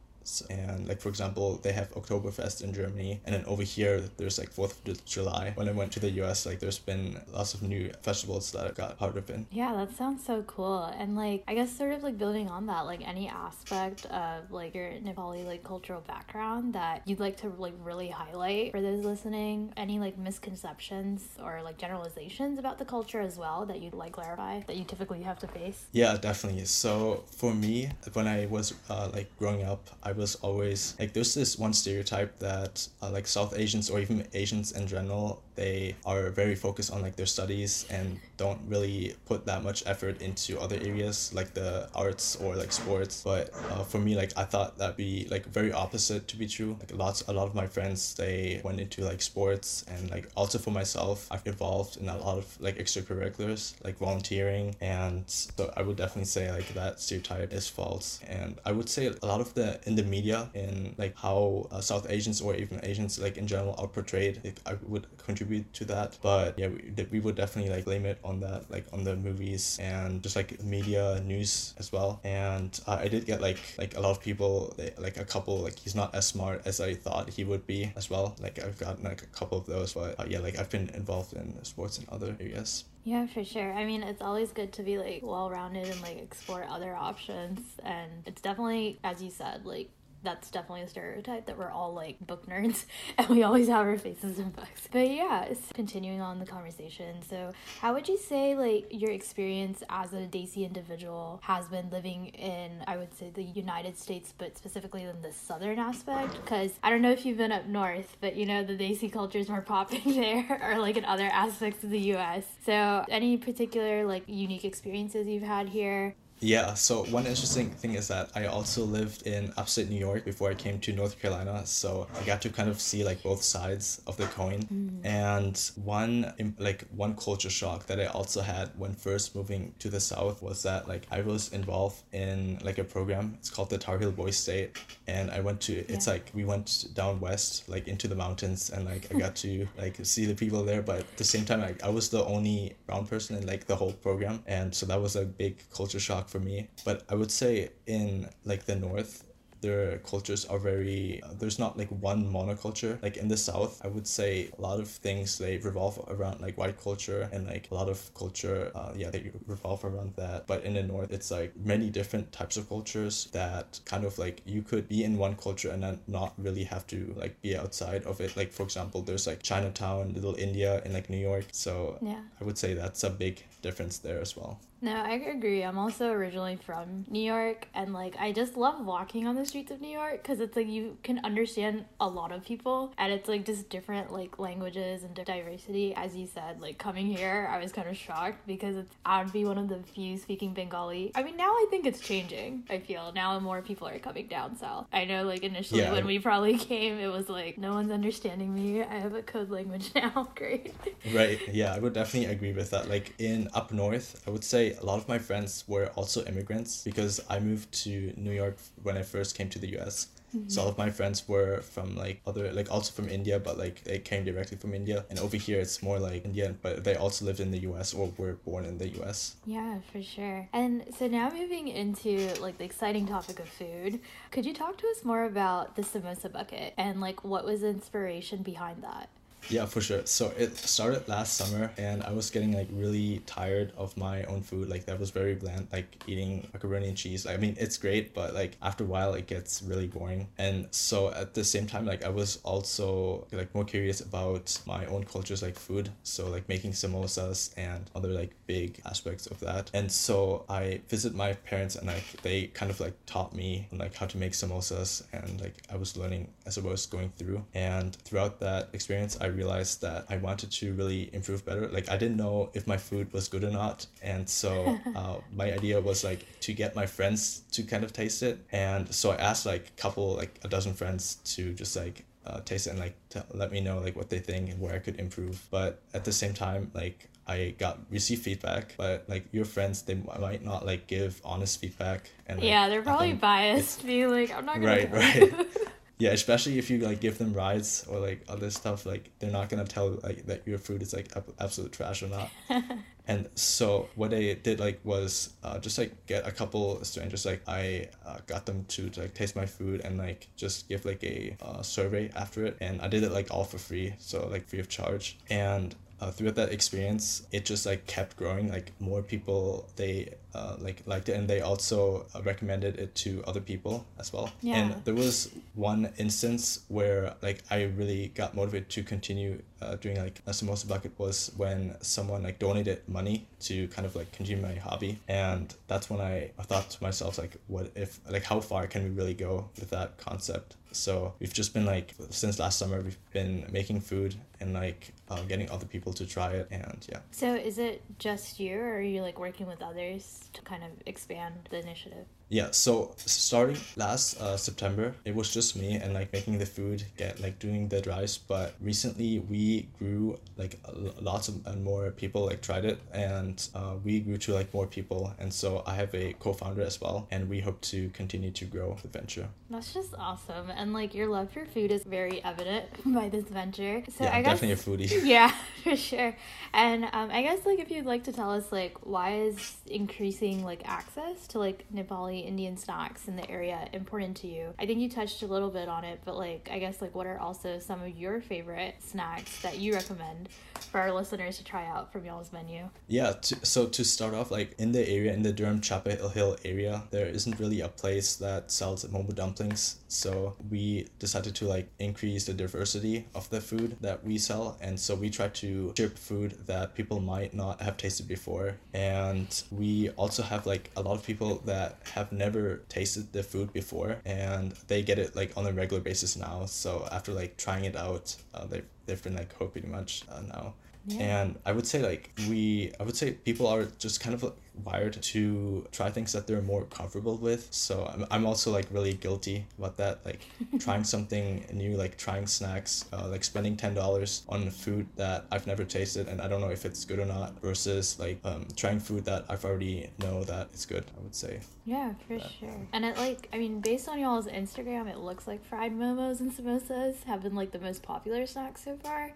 and 0.50 0.88
like 0.88 1.00
for 1.00 1.09
example 1.09 1.59
they 1.62 1.72
have 1.72 1.91
Oktoberfest 1.92 2.62
in 2.62 2.72
Germany 2.72 3.20
and 3.25 3.34
then 3.34 3.44
over 3.47 3.62
here 3.62 4.03
there's 4.16 4.38
like 4.38 4.53
4th 4.53 4.88
of 4.88 5.04
July 5.04 5.53
when 5.54 5.69
I 5.69 5.72
went 5.72 5.92
to 5.92 6.00
the 6.00 6.10
US 6.22 6.47
like 6.47 6.60
there's 6.60 6.78
been 6.78 7.20
lots 7.32 7.54
of 7.54 7.62
new 7.62 7.91
festivals 8.03 8.53
that 8.53 8.66
I 8.66 8.70
got 8.70 8.98
part 8.98 9.16
of 9.16 9.26
in 9.31 9.47
Yeah, 9.50 9.72
that 9.75 9.97
sounds 9.97 10.25
so 10.25 10.42
cool. 10.42 10.84
And 10.98 11.16
like 11.16 11.44
I 11.47 11.54
guess 11.54 11.76
sort 11.76 11.92
of 11.92 12.03
like 12.03 12.19
building 12.19 12.48
on 12.48 12.66
that, 12.66 12.82
like 12.86 13.06
any 13.06 13.28
aspect 13.28 14.06
of 14.06 14.50
like 14.50 14.75
your 14.75 14.91
Nepali 14.91 15.44
like 15.44 15.62
cultural 15.65 16.00
background 16.00 16.75
that 16.75 17.03
you'd 17.04 17.20
like 17.20 17.36
to 17.38 17.48
like 17.48 17.75
really 17.82 18.09
highlight 18.09 18.72
for 18.72 18.81
those 18.81 19.04
listening, 19.04 19.72
any 19.76 19.98
like 19.98 20.19
misconceptions 20.19 21.22
or 21.42 21.62
like 21.62 21.78
generalizations 21.78 22.59
about 22.59 22.78
the 22.78 22.84
culture 22.84 23.20
as 23.20 23.36
well 23.36 23.66
that 23.66 23.81
you'd 23.81 23.94
like 23.94 24.12
clarify 24.12 24.60
that 24.66 24.76
you 24.76 24.84
typically 24.84 25.22
have 25.22 25.38
to 25.41 25.48
face? 25.48 25.86
Yeah, 25.92 26.16
definitely. 26.16 26.65
So 26.65 27.25
for 27.31 27.54
me, 27.54 27.91
when 28.12 28.26
I 28.26 28.47
was 28.47 28.75
uh, 28.88 29.10
like 29.12 29.36
growing 29.38 29.62
up, 29.65 29.91
I 30.03 30.12
was 30.16 30.37
always 30.37 30.97
like 30.99 31.12
there's 31.12 31.34
this 31.34 31.59
one 31.59 31.72
stereotype 31.72 32.38
that 32.38 32.88
uh, 33.03 33.10
like 33.10 33.27
South 33.27 33.56
Asians 33.56 33.91
or 33.91 34.00
even 34.00 34.27
Asians 34.34 34.72
in 34.72 34.87
general 34.87 35.43
they 35.56 35.97
are 36.04 36.31
very 36.31 36.54
focused 36.54 36.93
on 36.93 37.03
like 37.03 37.16
their 37.16 37.27
studies 37.27 37.87
and 37.91 38.21
don't 38.37 38.60
really 38.69 39.16
put 39.25 39.47
that 39.47 39.62
much 39.62 39.82
effort 39.87 40.21
into 40.21 40.60
other 40.60 40.77
areas 40.77 41.32
like 41.34 41.54
the 41.54 41.88
arts 41.94 42.37
or 42.37 42.54
like 42.54 42.71
sports. 42.71 43.22
But 43.25 43.50
uh, 43.71 43.82
for 43.82 43.99
me, 43.99 44.15
like 44.15 44.32
I 44.37 44.44
thought 44.44 44.78
that'd 44.78 44.97
be 44.97 45.27
like 45.31 45.47
very 45.47 45.72
opposite 45.72 46.28
to 46.28 46.37
be 46.37 46.47
true. 46.47 46.77
Like 46.78 46.94
lots, 46.94 47.22
a 47.22 47.33
lot 47.33 47.47
of 47.48 47.54
my 47.54 47.66
friends 47.66 48.15
they 48.15 48.60
went 48.62 48.81
into 48.81 49.03
like 49.03 49.22
sports 49.22 49.84
and 49.88 50.10
like 50.10 50.28
also 50.37 50.59
for 50.59 50.71
myself, 50.71 51.27
I've 51.31 51.47
involved 51.47 51.97
in 51.97 52.09
a 52.09 52.19
lot 52.19 52.37
of 52.37 52.60
like 52.60 52.77
extracurriculars 52.77 53.75
like 53.83 53.97
volunteering 53.98 54.77
and 54.81 55.24
so 55.27 55.72
I 55.77 55.83
would 55.83 55.97
definitely 55.97 56.27
say 56.27 56.53
like 56.53 56.68
that 56.74 57.01
stereotype 57.01 57.53
is 57.53 57.68
false. 57.68 58.21
And 58.28 58.59
I 58.65 58.72
would 58.72 58.89
say 58.89 59.07
a 59.07 59.27
lot 59.27 59.41
of 59.41 59.54
the 59.54 59.80
in 59.86 59.95
the 60.06 60.10
media 60.10 60.48
and 60.54 60.94
like 60.98 61.16
how 61.16 61.66
uh, 61.70 61.80
South 61.80 62.06
Asians 62.08 62.41
or 62.41 62.54
even 62.54 62.80
Asians 62.82 63.18
like 63.18 63.36
in 63.36 63.47
general 63.47 63.74
are 63.78 63.88
portrayed, 63.88 64.41
like, 64.44 64.60
I 64.66 64.74
would 64.86 65.06
contribute 65.18 65.72
to 65.74 65.84
that. 65.86 66.18
But 66.22 66.58
yeah, 66.58 66.68
we, 66.68 67.06
we 67.10 67.20
would 67.20 67.36
definitely 67.36 67.70
like 67.70 67.84
blame 67.84 68.06
it 68.06 68.18
on 68.24 68.41
that, 68.41 68.70
like 68.70 68.86
on 68.92 69.04
the 69.04 69.16
movies 69.16 69.78
and 69.80 70.22
just 70.22 70.36
like 70.36 70.62
media 70.62 71.20
news 71.24 71.74
as 71.78 71.92
well. 71.92 72.20
And 72.24 72.78
uh, 72.86 72.98
I 73.00 73.08
did 73.08 73.26
get 73.26 73.41
like 73.41 73.58
like 73.78 73.97
a 73.97 74.00
lot 74.00 74.10
of 74.10 74.20
people, 74.20 74.74
they, 74.76 74.92
like 74.98 75.16
a 75.18 75.24
couple, 75.24 75.58
like 75.58 75.78
he's 75.78 75.94
not 75.94 76.14
as 76.14 76.26
smart 76.26 76.62
as 76.64 76.80
I 76.80 76.94
thought 76.94 77.30
he 77.30 77.44
would 77.44 77.66
be 77.66 77.92
as 77.97 78.10
well. 78.10 78.36
Like 78.41 78.62
I've 78.62 78.78
gotten 78.78 79.04
like 79.04 79.22
a 79.22 79.26
couple 79.26 79.58
of 79.58 79.66
those, 79.66 79.94
but 79.94 80.18
uh, 80.18 80.24
yeah, 80.28 80.41
like 80.41 80.58
I've 80.58 80.70
been 80.70 80.88
involved 80.94 81.32
in 81.32 81.62
sports 81.64 81.98
and 81.98 82.08
other 82.08 82.36
areas. 82.41 82.84
Yeah, 83.06 83.28
for 83.28 83.44
sure. 83.44 83.72
I 83.72 83.84
mean, 83.84 84.03
it's 84.03 84.20
always 84.20 84.50
good 84.50 84.72
to 84.72 84.82
be 84.82 84.98
like 84.98 85.20
well 85.22 85.48
rounded 85.48 85.86
and 85.86 86.00
like 86.03 86.18
explore 86.18 86.66
other 86.68 86.92
options. 86.92 87.60
And 87.84 88.10
it's 88.26 88.42
definitely, 88.42 88.98
as 89.04 89.22
you 89.22 89.30
said, 89.30 89.64
like 89.64 89.91
that's 90.22 90.51
definitely 90.51 90.83
a 90.83 90.89
stereotype 90.89 91.47
that 91.47 91.59
we're 91.59 91.71
all 91.71 91.92
like 91.95 92.18
book 92.21 92.47
nerds 92.47 92.84
and 93.18 93.28
we 93.28 93.42
always 93.42 93.68
have 93.68 93.86
our 93.86 93.98
faces 93.98 94.39
in 94.39 94.51
books. 94.51 94.89
But 94.91 95.10
yeah, 95.10 95.53
continuing 95.74 96.21
on 96.21 96.39
the 96.39 96.47
conversation. 96.47 97.22
So, 97.28 97.53
how 97.80 97.95
would 97.95 98.09
you 98.09 98.18
say 98.18 98.54
like 98.57 98.86
your 98.91 99.10
experience 99.10 99.83
as 99.89 100.13
a 100.13 100.27
Desi 100.27 100.66
individual 100.66 101.41
has 101.42 101.68
been 101.68 101.91
living 101.91 102.27
in, 102.28 102.83
I 102.86 102.97
would 102.97 103.16
say, 103.16 103.30
the 103.30 103.42
United 103.42 103.98
States, 103.98 104.34
but 104.36 104.57
specifically 104.57 105.04
in 105.04 105.22
the 105.22 105.33
southern 105.33 105.78
aspect? 105.78 106.34
Because 106.34 106.72
I 106.83 106.91
don't 106.91 107.03
know 107.03 107.13
if 107.13 107.24
you've 107.24 107.39
been 107.39 107.53
up 107.53 107.66
north, 107.66 108.16
but 108.21 108.36
you 108.36 108.47
know, 108.47 108.65
the 108.65 108.77
Desi 108.77 109.13
culture 109.13 109.39
is 109.39 109.48
more 109.48 109.60
popping 109.60 110.03
there 110.21 110.60
or 110.63 110.78
like 110.78 110.97
in 110.97 111.04
other 111.04 111.27
aspects 111.27 111.84
of 111.84 111.91
the 111.91 112.15
US. 112.15 112.45
So, 112.65 113.04
any 113.09 113.36
particular 113.36 114.04
like 114.07 114.24
unique 114.27 114.65
experiences 114.65 115.27
you've 115.27 115.42
had 115.42 115.68
here? 115.68 116.15
Yeah, 116.41 116.74
so 116.74 117.04
one 117.04 117.27
interesting 117.27 117.71
thing 117.71 117.94
is 117.94 118.09
that 118.09 118.30
I 118.34 118.47
also 118.47 118.84
lived 118.84 119.27
in 119.27 119.54
upstate 119.56 119.88
New 119.88 119.98
York 119.98 120.24
before 120.24 120.50
I 120.50 120.54
came 120.54 120.78
to 120.80 120.92
North 120.92 121.18
Carolina, 121.21 121.65
so 121.65 122.09
I 122.21 122.24
got 122.24 122.42
to 122.42 122.50
kind 122.50 122.68
of 122.68 122.78
see 122.78 123.04
like 123.04 123.22
both 123.22 123.42
sides 123.42 124.03
of 124.06 124.18
the 124.18 124.27
coin. 124.27 124.62
Mm. 124.65 125.06
And 125.06 125.71
one 125.83 126.54
like 126.59 126.84
one 126.94 127.16
culture 127.16 127.48
shock 127.48 127.86
that 127.86 128.00
I 128.00 128.06
also 128.06 128.42
had 128.42 128.71
when 128.77 128.92
first 128.92 129.34
moving 129.34 129.74
to 129.78 129.88
the 129.88 129.98
south 129.98 130.42
was 130.42 130.62
that 130.65 130.86
like 130.86 131.06
I 131.10 131.22
was 131.22 131.48
involved 131.53 132.03
in 132.12 132.59
like 132.62 132.77
a 132.77 132.84
program. 132.84 133.36
It's 133.39 133.48
called 133.48 133.71
the 133.71 133.78
Tar 133.78 133.98
Heel 133.98 134.12
Boys 134.12 134.36
State, 134.36 134.77
and 135.06 135.30
I 135.30 135.41
went 135.41 135.62
to 135.62 135.72
it's 135.89 136.06
like 136.06 136.30
we 136.34 136.44
went 136.44 136.89
down 136.94 137.18
west 137.18 137.66
like 137.66 137.89
into 137.89 138.09
the 138.09 138.15
mountains 138.15 138.68
and 138.68 138.84
like 138.84 139.12
I 139.15 139.18
got 139.18 139.36
to 139.36 139.66
like 139.78 139.97
see 140.03 140.27
the 140.27 140.34
people 140.34 140.65
there, 140.65 140.82
but 140.82 141.00
at 141.00 141.16
the 141.16 141.24
same 141.24 141.47
time 141.47 141.62
like 141.62 141.82
I 141.82 141.89
was 141.89 142.10
the 142.10 142.24
only 142.27 142.77
brown 142.86 143.06
person 143.06 143.36
in 143.36 143.47
like 143.47 143.66
the 143.66 143.77
whole 143.77 143.92
program, 143.94 144.42
and 144.47 144.74
so 144.74 144.84
that 144.84 145.00
was 145.00 145.16
a 145.16 145.24
big 145.24 145.56
culture 145.72 145.98
shock 145.98 146.26
for 146.28 146.41
me. 146.41 146.69
But 146.84 147.05
I 147.09 147.15
would 147.15 147.31
say 147.31 147.71
in 147.87 148.28
like 148.45 148.65
the 148.67 148.77
north, 148.77 149.25
their 149.63 149.99
cultures 149.99 150.45
are 150.45 150.59
very 150.59 151.21
uh, 151.23 151.28
there's 151.39 151.59
not 151.59 151.77
like 151.78 151.89
one 151.89 152.31
monoculture 152.31 153.03
like 153.03 153.17
in 153.17 153.27
the 153.28 153.37
south 153.37 153.81
i 153.84 153.89
would 153.89 154.07
say 154.07 154.51
a 154.59 154.61
lot 154.61 154.78
of 154.78 154.87
things 154.89 155.39
they 155.39 155.57
revolve 155.59 155.99
around 156.09 156.41
like 156.41 156.57
white 156.59 156.81
culture 156.81 157.28
and 157.33 157.47
like 157.47 157.67
a 157.71 157.75
lot 157.75 157.89
of 157.89 158.13
culture 158.15 158.71
uh, 158.75 158.93
yeah 158.95 159.11
they 159.11 159.33
revolve 159.47 159.83
around 159.84 160.13
that 160.17 160.47
but 160.47 160.63
in 160.63 160.75
the 160.75 160.83
north 160.83 161.11
it's 161.11 161.31
like 161.31 161.57
many 161.57 161.89
different 161.89 162.31
types 162.33 162.57
of 162.57 162.69
cultures 162.69 163.28
that 163.33 163.81
kind 163.87 164.05
of 164.05 164.19
like 164.19 164.43
you 164.45 164.63
could 164.63 164.87
be 164.89 165.03
in 165.03 165.17
one 165.17 165.34
culture 165.37 165.71
and 165.71 165.83
then 165.83 165.99
not 166.07 166.34
really 166.37 166.65
have 166.65 166.87
to 166.87 167.15
like 167.17 167.41
be 167.41 167.57
outside 167.57 168.05
of 168.05 168.21
it 168.21 168.37
like 168.37 168.53
for 168.53 168.63
example 168.63 169.01
there's 169.01 169.27
like 169.27 169.43
chinatown 169.43 170.13
little 170.13 170.34
india 170.34 170.83
in 170.84 170.93
like 170.93 171.09
new 171.09 171.17
york 171.31 171.47
so 171.53 171.99
Yeah. 172.03 172.21
i 172.41 172.45
would 172.45 172.59
say 172.59 172.75
that's 172.75 173.03
a 173.05 173.11
big 173.11 173.43
difference 173.63 173.99
there 173.99 174.21
as 174.21 174.37
well 174.37 174.61
No, 174.83 174.93
I 174.95 175.13
agree. 175.13 175.63
I'm 175.63 175.78
also 175.78 176.11
originally 176.11 176.57
from 176.57 177.07
New 177.09 177.23
York, 177.23 177.67
and 177.75 177.95
like 177.95 178.15
I 178.19 178.33
just 178.33 178.57
love 178.57 178.84
walking 178.84 179.27
on 179.27 179.34
the 179.34 179.47
streets 179.47 179.71
of 179.71 179.81
New 179.81 179.89
York 179.91 180.23
because 180.23 180.39
it's 180.41 180.55
like 180.55 180.69
you 180.69 180.99
can 181.03 181.19
understand 181.25 181.87
a 181.99 182.07
lot 182.07 182.31
of 182.31 182.45
people, 182.45 182.93
and 182.99 183.11
it's 183.13 183.27
like 183.28 183.47
just 183.47 183.71
different 183.71 184.13
like 184.13 184.39
languages 184.39 185.03
and 185.03 185.15
diversity. 185.15 185.95
As 185.95 186.15
you 186.15 186.27
said, 186.27 186.61
like 186.61 186.77
coming 186.78 187.07
here, 187.07 187.49
I 187.51 187.59
was 187.59 187.73
kind 187.73 187.89
of 187.89 187.97
shocked 187.97 188.47
because 188.47 188.77
it's, 188.77 188.95
I'd 189.05 189.33
be 189.33 189.45
one 189.47 189.57
of 189.57 189.69
the 189.69 189.78
few 189.95 190.19
speaking 190.19 190.53
Bengali. 190.53 191.11
I 191.15 191.23
mean, 191.23 191.37
now 191.39 191.51
I 191.53 191.67
think 191.71 191.87
it's 191.87 192.01
changing. 192.01 192.65
I 192.69 192.78
feel 192.78 193.13
now 193.15 193.39
more 193.41 193.63
people 193.63 193.89
are 193.89 193.99
coming 193.99 194.27
down 194.27 194.57
south. 194.59 194.87
I 194.93 195.07
know, 195.07 195.25
like 195.25 195.43
initially 195.43 195.81
Yeah. 195.81 195.93
when 195.93 196.07
we 196.07 196.19
probably 196.19 196.59
came, 196.59 196.99
it 196.99 197.09
was 197.09 197.28
like 197.31 197.57
no 197.57 197.73
one's 197.73 197.91
understanding 197.91 198.55
me. 198.55 198.83
I 198.83 198.99
have 198.99 199.15
a 199.15 199.23
code 199.23 199.51
language 199.51 199.91
now. 199.95 200.28
Great. 200.34 200.75
Right. 201.15 201.41
Yeah, 201.53 201.75
I 201.75 201.78
would 201.78 201.95
definitely 201.95 202.31
agree 202.31 202.53
with 202.53 202.71
that. 202.73 202.89
Like 202.91 203.15
in 203.19 203.49
up 203.55 203.73
north, 203.73 204.23
I 204.27 204.31
would 204.31 204.45
say 204.45 204.76
a 204.81 204.84
lot 204.84 204.99
of 204.99 205.09
my 205.09 205.19
friends 205.19 205.65
were 205.67 205.87
also 205.97 206.25
immigrants 206.25 206.83
because 206.83 207.21
I 207.28 207.41
moved 207.41 207.73
to 207.84 208.13
New 208.17 208.33
York 208.33 208.57
when 208.83 208.97
I 208.97 209.03
first 209.03 209.37
came 209.37 209.49
to 209.51 209.59
the 209.59 209.78
US. 209.78 210.09
So 210.33 210.39
mm-hmm. 210.39 210.61
all 210.61 210.69
of 210.69 210.78
my 210.78 210.91
friends 210.91 211.28
were 211.28 211.61
from 211.61 211.97
like 211.97 212.21
other 212.27 212.53
like 212.53 212.71
also 212.71 212.93
from 212.93 213.09
India, 213.09 213.39
but 213.39 213.57
like 213.57 213.84
they 213.84 213.99
came 213.99 214.25
directly 214.25 214.59
from 214.59 214.75
India. 214.75 215.05
And 215.09 215.19
over 215.19 215.37
here 215.37 215.61
it's 215.61 215.83
more 215.83 215.99
like 215.99 216.25
Indian, 216.25 216.59
but 216.63 216.84
they 216.84 216.95
also 216.97 217.25
lived 217.25 217.41
in 217.41 217.51
the 217.53 217.61
US 217.61 217.95
or 217.95 218.13
were 218.17 218.34
born 218.45 218.65
in 218.65 218.78
the 218.78 218.89
US. 219.01 219.37
Yeah, 219.47 219.78
for 219.93 220.03
sure. 220.03 220.49
And 220.53 220.84
so 220.99 221.07
now 221.07 221.31
moving 221.31 221.69
into 221.69 222.34
like 222.41 222.59
the 222.59 222.65
exciting 222.65 223.07
topic 223.07 223.39
of 223.39 223.49
food, 223.49 224.01
could 224.31 224.45
you 224.45 224.53
talk 224.53 224.77
to 224.78 224.87
us 224.89 225.05
more 225.05 225.25
about 225.25 225.77
the 225.77 225.83
samosa 225.83 226.31
bucket 226.31 226.75
and 226.77 227.01
like 227.01 227.25
what 227.25 227.45
was 227.45 227.61
the 227.61 227.69
inspiration 227.69 228.43
behind 228.43 228.83
that? 228.83 229.09
Yeah, 229.48 229.66
for 229.66 229.81
sure. 229.81 230.04
So 230.07 230.33
it 230.37 230.57
started 230.57 231.07
last 231.07 231.37
summer, 231.37 231.71
and 231.78 232.03
I 232.03 232.10
was 232.10 232.31
getting 232.31 232.53
like 232.53 232.66
really 232.72 233.22
tired 233.27 233.72
of 233.77 233.97
my 233.97 234.25
own 234.25 234.43
food. 234.43 234.69
Like 234.69 234.87
that 234.87 234.98
was 234.98 235.10
very 235.10 235.34
bland, 235.34 235.69
like 235.72 236.03
eating 236.09 236.48
macaroni 236.53 236.89
and 236.89 236.97
cheese. 236.97 237.27
I 237.27 237.37
mean, 237.37 237.57
it's 237.60 237.78
great, 237.78 238.13
but 238.13 238.34
like 238.34 238.57
after 238.60 238.83
a 238.83 238.87
while, 238.87 239.15
it 239.15 239.28
gets 239.28 239.63
really 239.63 239.87
boring. 239.87 240.28
And 240.37 240.66
so 240.72 241.13
at 241.13 241.34
the 241.34 241.45
same 241.45 241.66
time, 241.66 241.87
like 241.87 242.04
I 242.04 242.09
was 242.09 242.41
also 242.43 243.27
like 243.31 243.54
more 243.54 243.65
curious 243.65 244.01
about 244.01 244.59
my 244.66 244.84
own 244.87 245.04
cultures, 245.04 245.43
like 245.43 245.57
food. 245.57 245.91
So 246.03 246.28
like 246.28 246.49
making 246.49 246.72
samosas 246.72 247.53
and 247.57 247.89
other 247.95 248.09
like 248.09 248.33
big 248.49 248.81
aspects 248.84 249.28
of 249.28 249.39
that. 249.41 249.71
And 249.75 249.91
so 249.92 250.45
I 250.49 250.81
visit 250.89 251.15
my 251.15 251.34
parents, 251.34 251.77
and 251.77 251.87
like 251.87 252.21
they 252.22 252.49
kind 252.49 252.71
of 252.71 252.81
like 252.81 252.95
taught 253.07 253.33
me 253.33 253.69
like 253.71 253.95
how 253.95 254.07
to 254.07 254.19
make 254.19 254.33
samosas, 254.33 255.04
and 255.13 255.41
like 255.41 255.54
I 255.72 255.77
was 255.77 255.97
learning 255.97 256.33
as 256.47 256.59
I 256.59 256.62
was 256.62 256.85
going 256.87 257.12
through. 257.16 257.45
And 257.54 257.95
throughout 257.95 258.40
that 258.40 258.71
experience, 258.73 259.16
I 259.21 259.36
realized 259.37 259.83
that 259.83 260.06
I 260.09 260.16
wanted 260.16 260.50
to 260.52 260.73
really 260.75 261.11
improve 261.12 261.44
better. 261.44 261.68
Like 261.68 261.88
I 261.90 261.97
didn't 261.97 262.16
know 262.16 262.50
if 262.54 262.66
my 262.66 262.76
food 262.76 263.12
was 263.12 263.28
good 263.28 263.44
or 263.44 263.50
not, 263.50 263.87
and 264.02 264.28
so 264.28 264.80
uh, 264.94 265.16
my 265.35 265.52
idea 265.52 265.80
was 265.80 266.02
like 266.04 266.26
to 266.40 266.52
get 266.52 266.75
my 266.75 266.87
friends 266.87 267.42
to 267.52 267.62
kind 267.62 267.85
of 267.85 267.92
taste 267.92 268.23
it. 268.23 268.44
And 268.52 268.92
so 268.94 269.11
I 269.12 269.16
asked 269.16 269.47
like 269.47 269.68
a 269.68 269.80
couple, 269.80 270.14
like 270.14 270.40
a 270.44 270.49
dozen 270.49 270.75
friends 270.75 271.16
to 271.37 271.52
just 271.52 271.76
like 271.76 272.04
uh, 272.26 272.40
taste 272.40 272.66
it 272.66 272.71
and 272.71 272.78
like 272.78 272.97
to 273.11 273.25
let 273.33 273.52
me 273.52 273.61
know 273.61 273.78
like 273.78 273.97
what 273.97 274.11
they 274.11 274.18
think 274.18 274.50
and 274.50 274.61
where 274.61 274.75
I 274.75 274.78
could 274.78 274.99
improve. 274.99 275.47
But 275.50 275.80
at 275.94 276.04
the 276.04 276.12
same 276.12 276.35
time, 276.35 276.71
like 276.75 277.09
I 277.26 277.54
got 277.59 277.80
received 277.90 278.23
feedback, 278.23 278.75
but 278.76 279.04
like 279.09 279.26
your 279.32 279.44
friends, 279.44 279.82
they 279.82 279.94
might 279.94 280.44
not 280.44 280.64
like 280.64 280.87
give 280.87 281.21
honest 281.25 281.61
feedback. 281.61 282.11
And 282.26 282.38
like, 282.38 282.49
yeah, 282.49 282.68
they're 282.68 282.82
probably 282.82 283.14
biased, 283.14 283.85
being 283.85 284.11
like, 284.11 284.30
I'm 284.32 284.47
not 284.47 284.61
gonna 284.61 284.66
Right, 284.66 284.92
right. 284.92 285.47
you." 285.99 286.07
Yeah, 286.07 286.12
especially 286.12 286.59
if 286.59 286.71
you 286.71 286.78
like 286.78 287.00
give 287.00 287.19
them 287.19 287.33
rides 287.33 287.87
or 287.88 287.99
like 287.99 288.25
other 288.28 288.50
stuff, 288.50 288.87
like 288.87 289.11
they're 289.19 289.31
not 289.31 289.49
gonna 289.49 289.64
tell 289.64 289.99
like 290.02 290.26
that 290.26 290.47
your 290.47 290.59
food 290.59 290.83
is 290.83 290.93
like 290.93 291.12
absolute 291.40 291.73
trash 291.73 292.02
or 292.02 292.09
not. 292.09 292.31
and 293.07 293.28
so 293.35 293.88
what 293.95 294.12
I 294.12 294.35
did 294.35 294.61
like 294.61 294.81
was 294.85 295.31
uh, 295.43 295.59
just 295.59 295.78
like 295.78 296.07
get 296.07 296.26
a 296.26 296.31
couple 296.31 296.83
strangers 296.85 297.25
like 297.25 297.43
I 297.49 297.88
uh, 298.04 298.19
got 298.26 298.47
them 298.47 298.64
to, 298.69 298.88
to 298.90 299.00
like 299.02 299.14
taste 299.14 299.37
my 299.37 299.47
food 299.47 299.81
and 299.85 299.97
like 299.99 300.28
just 300.37 300.69
give 300.69 300.85
like 300.85 301.02
a 301.04 301.37
uh, 301.40 301.62
survey 301.62 302.11
after 302.14 302.45
it, 302.45 302.57
and 302.61 302.81
I 302.81 302.88
did 302.88 303.02
it 303.02 303.12
like 303.12 303.28
all 303.31 303.45
for 303.45 303.59
free, 303.59 303.95
so 303.99 304.28
like 304.28 304.49
free 304.49 304.61
of 304.61 304.69
charge. 304.69 305.19
And 305.31 305.75
uh, 306.00 306.11
throughout 306.11 306.35
that 306.35 306.52
experience, 306.52 307.26
it 307.33 307.45
just 307.45 307.64
like 307.64 307.87
kept 307.87 308.16
growing. 308.16 308.50
Like 308.50 308.73
more 308.81 309.02
people 309.02 309.69
they 309.76 310.14
uh, 310.37 310.56
like 310.59 310.83
liked 310.87 311.09
it, 311.09 311.12
and 311.12 311.26
they 311.28 311.40
also 311.40 312.06
uh, 312.14 312.20
recommended 312.22 312.78
it 312.78 312.94
to 312.94 313.25
other 313.26 313.40
people 313.40 313.87
as 313.99 314.12
well. 314.12 314.30
Yeah. 314.42 314.56
And 314.56 314.84
there 314.84 314.94
was 314.94 315.30
one 315.54 315.90
instance 315.96 316.61
where 316.68 317.14
like 317.22 317.42
I 317.50 317.64
really 317.80 318.08
got 318.08 318.34
motivated 318.34 318.68
to 318.70 318.82
continue 318.82 319.42
uh, 319.62 319.76
doing 319.76 319.96
like 319.96 320.20
a 320.26 320.32
samosa 320.32 320.68
bucket 320.68 320.92
was 320.99 321.32
when 321.37 321.76
someone 321.80 322.22
like 322.22 322.38
donated 322.38 322.87
money 322.87 323.26
to 323.40 323.68
kind 323.68 323.87
of 323.87 323.96
like 323.96 324.12
continue 324.12 324.42
my 324.42 324.54
hobby, 324.54 324.99
and 325.08 325.54
that's 325.68 325.88
when 325.88 326.00
I, 326.00 326.30
I 326.38 326.42
thought 326.42 326.68
to 326.70 326.82
myself 326.82 327.18
like, 327.18 327.37
what 327.46 327.72
if 327.75 328.00
like 328.11 328.25
how 328.25 328.40
far 328.40 328.66
can 328.66 328.84
we 328.84 328.90
really 328.90 329.14
go 329.14 329.49
with 329.58 329.70
that 329.70 329.96
concept? 329.96 330.56
So 330.72 331.14
we've 331.18 331.32
just 331.32 331.54
been 331.54 331.64
like 331.64 331.94
since 332.11 332.38
last 332.38 332.58
summer 332.58 332.82
we've 332.82 332.99
been 333.12 333.46
making 333.50 333.80
food 333.80 334.14
and 334.40 334.52
like 334.52 334.92
uh, 335.08 335.22
getting 335.22 335.50
other 335.50 335.64
people 335.66 335.92
to 335.94 336.06
try 336.06 336.32
it 336.32 336.49
and 336.50 336.87
yeah. 336.90 336.99
So 337.11 337.34
is 337.34 337.58
it 337.58 337.82
just 337.99 338.38
you, 338.38 338.58
or 338.58 338.76
are 338.76 338.82
you 338.82 339.00
like 339.00 339.18
working 339.18 339.46
with 339.46 339.62
others 339.62 340.25
to 340.35 340.42
kind 340.42 340.64
of 340.64 340.71
expand 340.87 341.49
the 341.50 341.59
initiative? 341.59 342.06
Yeah, 342.28 342.50
so 342.50 342.92
starting 342.97 343.59
last 343.76 344.21
uh, 344.21 344.37
September, 344.37 344.95
it 345.04 345.14
was 345.14 345.33
just 345.33 345.54
me 345.54 345.76
and 345.76 345.95
like 345.95 346.12
making 346.12 346.38
the 346.38 346.47
food, 346.47 346.83
get 346.97 347.21
like 347.21 347.38
doing 347.38 347.68
the 347.68 347.80
drives 347.80 348.18
But 348.18 348.54
recently 348.61 349.21
we 349.21 349.68
grew 349.78 350.18
like 350.37 350.59
lots 351.00 351.28
of 351.28 351.47
and 351.47 351.62
more 351.62 351.90
people 351.92 352.26
like 352.26 352.42
tried 352.42 352.64
it, 352.64 352.80
and 352.92 353.47
uh, 353.54 353.75
we 353.85 354.00
grew 354.00 354.16
to 354.18 354.35
like 354.35 354.52
more 354.52 354.66
people. 354.66 355.14
And 355.21 355.33
so 355.33 355.62
I 355.66 355.75
have 355.75 355.95
a 355.95 356.14
co-founder 356.14 356.62
as 356.62 356.80
well, 356.80 357.06
and 357.12 357.28
we 357.28 357.40
hope 357.40 357.61
to 357.62 357.90
continue 357.90 358.33
to 358.33 358.45
grow 358.45 358.76
the 358.83 358.88
venture. 358.88 359.28
That's 359.49 359.73
just 359.73 359.95
awesome, 359.97 360.50
and 360.50 360.73
like 360.73 360.95
your 360.95 361.06
love 361.06 361.30
for 361.30 361.47
food 361.47 361.71
is 361.71 361.85
very 361.85 362.25
evident 362.25 362.66
by 362.87 363.09
this 363.09 363.25
venture. 363.25 363.85
So 363.97 364.04
yeah, 364.04 364.16
I 364.16 364.23
guess 364.23 364.40
definitely 364.40 364.85
a 364.85 364.88
foodie. 364.88 365.04
yeah, 365.06 365.33
for 365.62 365.76
sure. 365.76 366.16
And 366.52 366.87
um, 366.92 367.11
I 367.12 367.23
guess 367.23 367.47
like 367.47 367.61
if 367.61 367.71
you'd 367.71 367.87
like 367.87 368.04
to 368.04 368.12
tell 368.12 368.33
us 368.33 368.50
like 368.50 368.85
why 368.85 369.21
is 369.21 369.59
increasing 369.66 370.45
like 370.45 370.62
access 370.64 371.28
to 371.28 371.38
like 371.38 371.64
Nepali 371.73 372.15
Indian 372.20 372.56
snacks 372.56 373.08
in 373.08 373.16
the 373.16 373.28
area 373.30 373.68
important 373.73 374.16
to 374.18 374.26
you? 374.26 374.54
I 374.58 374.66
think 374.66 374.80
you 374.80 374.88
touched 374.88 375.23
a 375.23 375.26
little 375.26 375.50
bit 375.50 375.68
on 375.68 375.85
it, 375.85 376.00
but 376.04 376.16
like 376.16 376.49
I 376.50 376.58
guess 376.58 376.80
like 376.80 376.94
what 376.94 377.06
are 377.06 377.18
also 377.18 377.58
some 377.58 377.82
of 377.82 377.96
your 377.96 378.20
favorite 378.20 378.76
snacks 378.80 379.42
that 379.42 379.58
you 379.58 379.75
recommend 379.75 380.28
for 380.70 380.80
our 380.80 380.92
listeners 380.92 381.38
to 381.38 381.44
try 381.44 381.66
out 381.66 381.92
from 381.92 382.04
y'all's 382.04 382.32
menu? 382.32 382.68
Yeah, 382.88 383.12
to, 383.12 383.46
so 383.46 383.66
to 383.66 383.85
start 383.85 384.14
off, 384.14 384.30
like 384.30 384.54
in 384.58 384.73
the 384.73 384.87
area, 384.88 385.12
in 385.12 385.23
the 385.23 385.32
Durham 385.32 385.61
Chapel 385.61 386.08
Hill 386.08 386.37
area, 386.44 386.82
there 386.90 387.06
isn't 387.06 387.38
really 387.38 387.61
a 387.61 387.68
place 387.68 388.16
that 388.16 388.50
sells 388.50 388.85
momo 388.85 389.14
dumplings. 389.14 389.80
So 389.88 390.37
we 390.50 390.88
decided 390.99 391.35
to 391.37 391.46
like 391.46 391.68
increase 391.78 392.26
the 392.26 392.35
diversity 392.35 393.06
of 393.14 393.28
the 393.30 393.40
food 393.40 393.76
that 393.80 394.04
we 394.04 394.18
sell. 394.18 394.58
And 394.61 394.78
so 394.78 394.94
we 394.94 395.11
try 395.11 395.28
to 395.28 395.75
ship 395.76 395.99
food 395.99 396.37
that 396.46 396.75
people 396.75 397.00
might 397.00 397.35
not 397.35 397.61
have 397.61 397.76
tasted 397.76 398.08
before. 398.08 398.56
And 398.75 399.42
we 399.50 399.90
also 399.90 400.23
have 400.23 400.46
like 400.46 400.70
a 400.76 400.82
lot 400.82 400.94
of 400.94 401.04
people 401.04 401.42
that 401.46 401.78
have 401.94 402.05
never 402.12 402.58
tasted 402.68 403.12
the 403.12 403.22
food 403.22 403.52
before 403.52 403.98
and 404.04 404.52
they 404.68 404.82
get 404.82 404.98
it 404.98 405.14
like 405.16 405.32
on 405.36 405.46
a 405.46 405.52
regular 405.52 405.82
basis 405.82 406.16
now. 406.16 406.46
So 406.46 406.88
after 406.90 407.12
like 407.12 407.36
trying 407.36 407.64
it 407.64 407.76
out, 407.76 408.16
uh, 408.34 408.46
they've, 408.46 408.66
they've 408.86 409.02
been 409.02 409.16
like 409.16 409.36
pretty 409.38 409.66
much 409.66 410.02
uh, 410.10 410.22
now. 410.22 410.54
Yeah. 410.87 411.21
And 411.21 411.38
I 411.45 411.52
would 411.52 411.66
say 411.66 411.83
like 411.83 412.11
we 412.28 412.73
I 412.78 412.85
would 412.85 412.97
say 412.97 413.12
people 413.12 413.47
are 413.47 413.64
just 413.78 414.00
kind 414.00 414.14
of 414.14 414.23
like 414.23 414.35
wired 414.64 415.00
to 415.02 415.66
try 415.73 415.90
things 415.90 416.12
that 416.12 416.26
they're 416.26 416.40
more 416.43 416.64
comfortable 416.64 417.16
with. 417.16 417.49
So 417.50 417.90
I'm, 417.93 418.07
I'm 418.11 418.26
also 418.26 418.50
like 418.50 418.66
really 418.71 418.95
guilty 418.95 419.47
about 419.59 419.76
that. 419.78 420.05
Like 420.05 420.21
trying 420.59 420.85
something 420.85 421.45
new, 421.52 421.76
like 421.76 421.99
trying 421.99 422.26
snacks, 422.26 422.85
uh, 422.93 423.09
like 423.09 423.25
spending 423.25 423.57
ten 423.57 423.75
dollars 423.75 424.23
on 424.28 424.50
food 424.50 424.87
that 424.97 425.26
I've 425.31 425.47
never 425.47 425.64
tasted 425.64 426.09
and 426.09 426.21
I 426.21 426.28
don't 426.28 426.40
know 426.40 426.50
if 426.50 426.64
it's 426.64 426.85
good 426.85 426.99
or 426.99 427.07
not 427.07 427.40
versus 427.40 427.99
like 427.99 428.21
um, 428.25 428.47
trying 428.57 428.81
food 428.81 429.05
that 429.07 429.25
I've 429.28 429.45
already 429.45 429.90
know 429.99 430.25
that 430.25 430.49
it's 430.52 430.66
good, 430.66 430.85
I 430.97 431.02
would 431.02 431.14
say. 431.14 431.40
Yeah, 431.64 431.95
for 432.07 432.19
sure. 432.19 432.69
And 432.73 432.85
it 432.85 432.97
like 432.97 433.28
I 433.33 433.38
mean, 433.38 433.61
based 433.61 433.88
on 433.88 433.99
y'all's 433.99 434.26
Instagram, 434.26 434.88
it 434.88 434.99
looks 434.99 435.26
like 435.26 435.45
fried 435.45 435.73
momos 435.76 436.21
and 436.21 436.31
samosas 436.33 437.02
have 437.05 437.23
been 437.23 437.35
like 437.35 437.50
the 437.50 437.59
most 437.59 437.83
popular 437.83 438.26
snacks 438.26 438.62
so 438.64 438.76
far. 438.83 439.12